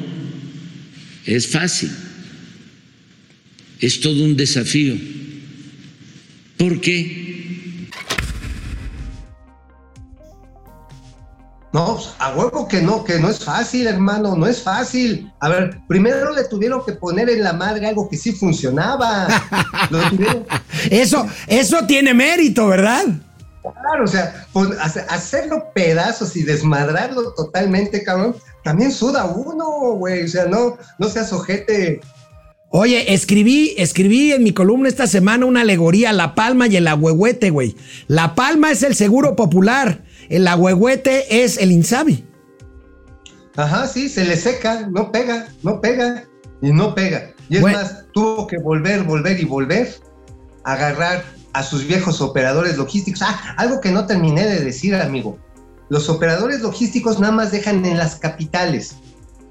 [1.25, 1.91] es fácil,
[3.79, 4.95] es todo un desafío,
[6.57, 7.19] porque
[11.73, 15.31] No, pues, a huevo que no, que no es fácil, hermano, no es fácil.
[15.39, 19.27] A ver, primero le tuvieron que poner en la madre algo que sí funcionaba.
[19.89, 20.45] Lo tuvieron-
[20.89, 23.05] Eso, eso tiene mérito, ¿verdad?
[23.61, 24.45] Claro, o sea,
[24.81, 30.23] hace- hacerlo pedazos y desmadrarlo totalmente, cabrón, también suda uno, güey.
[30.23, 32.01] O sea, no, no seas ojete.
[32.69, 37.49] Oye, escribí, escribí en mi columna esta semana una alegoría, la palma y el agüehuete,
[37.49, 37.75] güey.
[38.07, 42.25] La palma es el seguro popular, el agüehuete es el Insabi.
[43.57, 46.23] Ajá, sí, se le seca, no pega, no pega
[46.61, 47.31] y no pega.
[47.49, 47.79] Y es Bueno.
[47.79, 49.93] más, tuvo que volver, volver y volver
[50.63, 53.21] a agarrar a sus viejos operadores logísticos.
[53.21, 55.37] Ah, algo que no terminé de decir, amigo.
[55.89, 58.95] Los operadores logísticos nada más dejan en las capitales,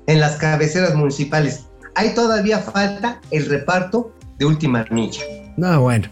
[0.06, 1.66] en las cabeceras municipales.
[1.94, 5.22] Hay todavía falta el reparto de última milla.
[5.56, 6.08] No, bueno.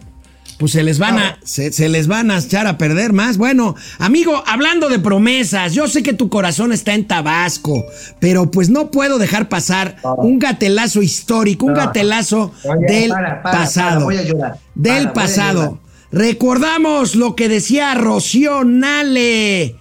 [0.58, 3.36] Pues se les van a, se, se les van a echar a perder más.
[3.36, 7.86] Bueno, amigo, hablando de promesas, yo sé que tu corazón está en Tabasco,
[8.18, 11.78] pero pues no puedo dejar pasar un gatelazo histórico, un No.
[11.78, 13.90] gatelazo Oye, del para, para, pasado.
[13.90, 14.58] para, voy a llorar.
[14.74, 15.78] Del pasado.
[16.10, 19.76] Recordamos lo que decía Rocío Nale.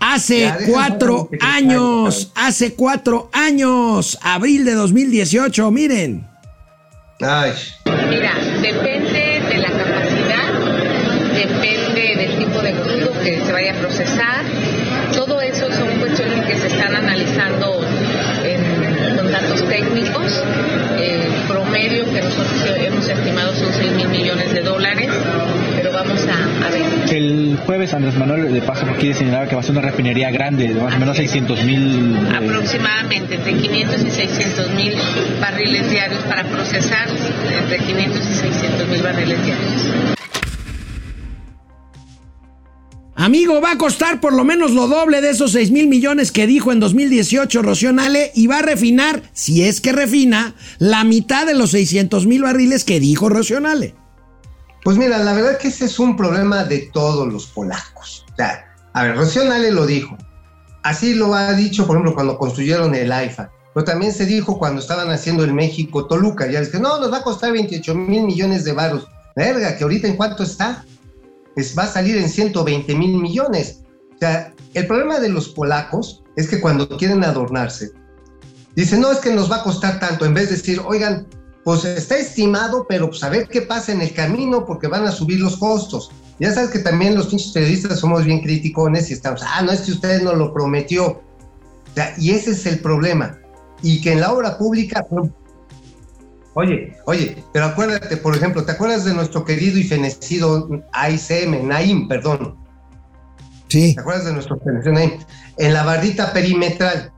[0.00, 6.26] Hace Ya, cuatro años, hace cuatro años, abril de 2018, miren.
[7.20, 7.52] Ay,
[8.10, 10.52] Mira, depende de la capacidad,
[11.32, 14.42] depende del tipo de crudo que se vaya a procesar.
[15.14, 17.80] Todo eso son cuestiones que se están analizando
[18.44, 20.42] en- con datos técnicos.
[20.98, 22.22] El promedio que
[23.72, 25.08] nosotros hemos estimado son 6 mil millones de dólares,
[25.76, 26.82] pero vamos a, a ver.
[27.14, 30.68] El jueves Andrés Manuel de paso quiere señalar que va a ser una refinería grande
[30.68, 32.16] de más o menos 600 mil.
[32.16, 34.94] Eh, Aproximadamente entre 500 y 600 mil
[35.40, 39.88] barriles diarios para procesar entre 500 y 600 mil barriles diarios.
[43.14, 46.46] Amigo, va a costar por lo menos lo doble de esos 6 mil millones que
[46.46, 51.46] dijo en 2018 Rocío Nale y va a refinar, si es que refina, la mitad
[51.46, 53.94] de los 600 mil barriles que dijo Rocío Nale.
[54.82, 58.24] Pues mira, la verdad que ese es un problema de todos los polacos.
[58.32, 60.16] O sea, a ver, Rocío Nale lo dijo.
[60.82, 63.50] Así lo ha dicho, por ejemplo, cuando construyeron el AIFA.
[63.74, 66.46] Pero también se dijo cuando estaban haciendo el México Toluca.
[66.50, 69.06] Ya que no, nos va a costar 28 mil millones de baros.
[69.36, 70.84] Verga, que ahorita en cuánto está
[71.78, 73.82] va a salir en 120 mil millones.
[74.14, 77.90] O sea, el problema de los polacos es que cuando quieren adornarse,
[78.74, 81.26] dicen, no, es que nos va a costar tanto, en vez de decir, oigan,
[81.64, 85.12] pues está estimado, pero pues a ver qué pasa en el camino porque van a
[85.12, 86.10] subir los costos.
[86.40, 89.82] Ya sabes que también los pinches periodistas somos bien criticones y estamos, ah, no es
[89.82, 91.06] que usted no lo prometió.
[91.08, 93.38] O sea, y ese es el problema.
[93.82, 95.06] Y que en la obra pública,
[96.54, 102.08] Oye, oye, pero acuérdate, por ejemplo, ¿te acuerdas de nuestro querido y fenecido AICM, Naim,
[102.08, 102.56] perdón?
[103.68, 103.94] Sí.
[103.94, 105.12] ¿Te acuerdas de nuestro fenecido Naim?
[105.56, 107.10] En la bardita perimetral,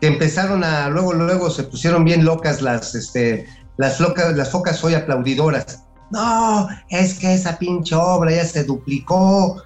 [0.00, 3.46] que empezaron a, luego, luego se pusieron bien locas las, este,
[3.78, 5.82] las, locas, las focas hoy aplaudidoras.
[6.10, 9.60] No, es que esa pinche obra ya se duplicó,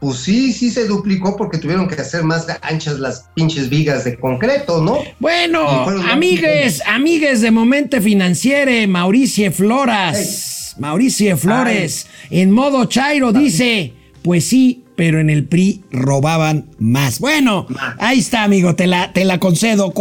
[0.00, 4.16] pues sí, sí se duplicó porque tuvieron que hacer más anchas las pinches vigas de
[4.16, 4.98] concreto, ¿no?
[5.18, 13.92] Bueno, amigues, amigues de Momento Financiere, Mauricio Floras, Mauricio Flores, en modo Chairo dice,
[14.22, 17.18] pues sí, pero en el PRI robaban más.
[17.18, 17.66] Bueno,
[17.98, 19.92] ahí está, amigo, te la, te la concedo.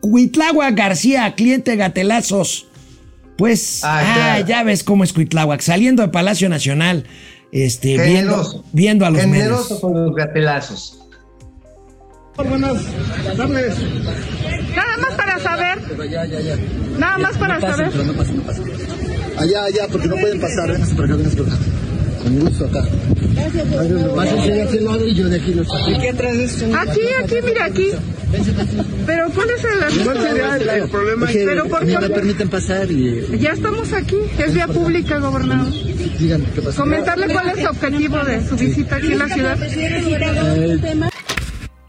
[0.00, 2.66] Cuitlagua García, cliente Gatelazos.
[3.36, 7.04] Pues, ah, ah ya ves cómo es Cuitláhuac, saliendo de Palacio Nacional
[7.52, 10.98] este, viendo, viendo, a los Generoso con los gatelazos.
[12.36, 12.78] Buenas
[13.36, 13.74] tardes.
[14.76, 15.78] Nada más para saber.
[16.98, 17.96] Nada más para saber.
[17.96, 18.22] no no.
[19.38, 20.70] Allá, allá, porque no pueden pasar.
[20.70, 21.58] Vénganse por acá, vénganse por acá.
[22.22, 22.84] Con gusto acá.
[24.16, 25.52] Pásense de aquel lado y yo de aquí.
[25.58, 27.90] Aquí, aquí, mira, aquí.
[29.06, 31.26] Pero ¿cuál es el ¿Cuál sería el, problema?
[31.32, 33.38] Pero por no me permiten pasar y...
[33.38, 35.72] Ya estamos aquí, es vía pública, gobernador.
[36.18, 36.76] Díganme qué pasa.
[36.76, 39.58] Comentarle cuál es el objetivo de su visita aquí en la ciudad.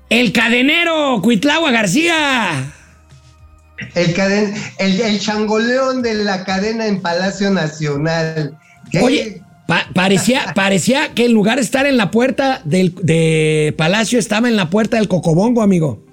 [0.10, 2.74] El cadenero, Cuitlagua García.
[3.96, 8.58] El, caden, el, el changoleón de la cadena en Palacio Nacional.
[9.02, 9.42] Oye,
[9.94, 14.56] parecía, parecía que en lugar de estar en la puerta del de Palacio, estaba en
[14.56, 16.09] la puerta del Cocobongo, amigo.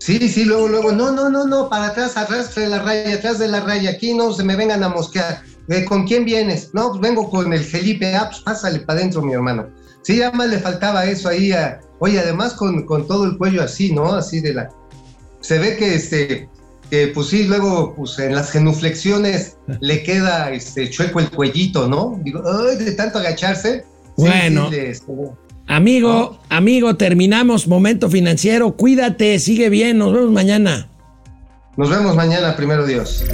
[0.00, 3.48] Sí, sí, luego, luego, no, no, no, no, para atrás, arrastre la raya, atrás de
[3.48, 5.42] la raya, aquí no se me vengan a mosquear.
[5.68, 6.70] Eh, ¿Con quién vienes?
[6.72, 9.68] No, pues vengo con el Felipe, ah, pues pásale para adentro, mi hermano.
[10.00, 13.62] Sí, ya más le faltaba eso ahí, a, oye, además con, con todo el cuello
[13.62, 14.14] así, ¿no?
[14.14, 14.70] Así de la...
[15.42, 16.48] Se ve que este,
[16.90, 22.18] que pues sí, luego pues en las genuflexiones le queda este chueco el cuellito, ¿no?
[22.24, 23.84] Digo, ay, de tanto agacharse.
[24.16, 24.70] Bueno.
[25.70, 28.72] Amigo, amigo, terminamos momento financiero.
[28.72, 30.88] Cuídate, sigue bien, nos vemos mañana.
[31.76, 33.24] Nos vemos mañana, primero Dios.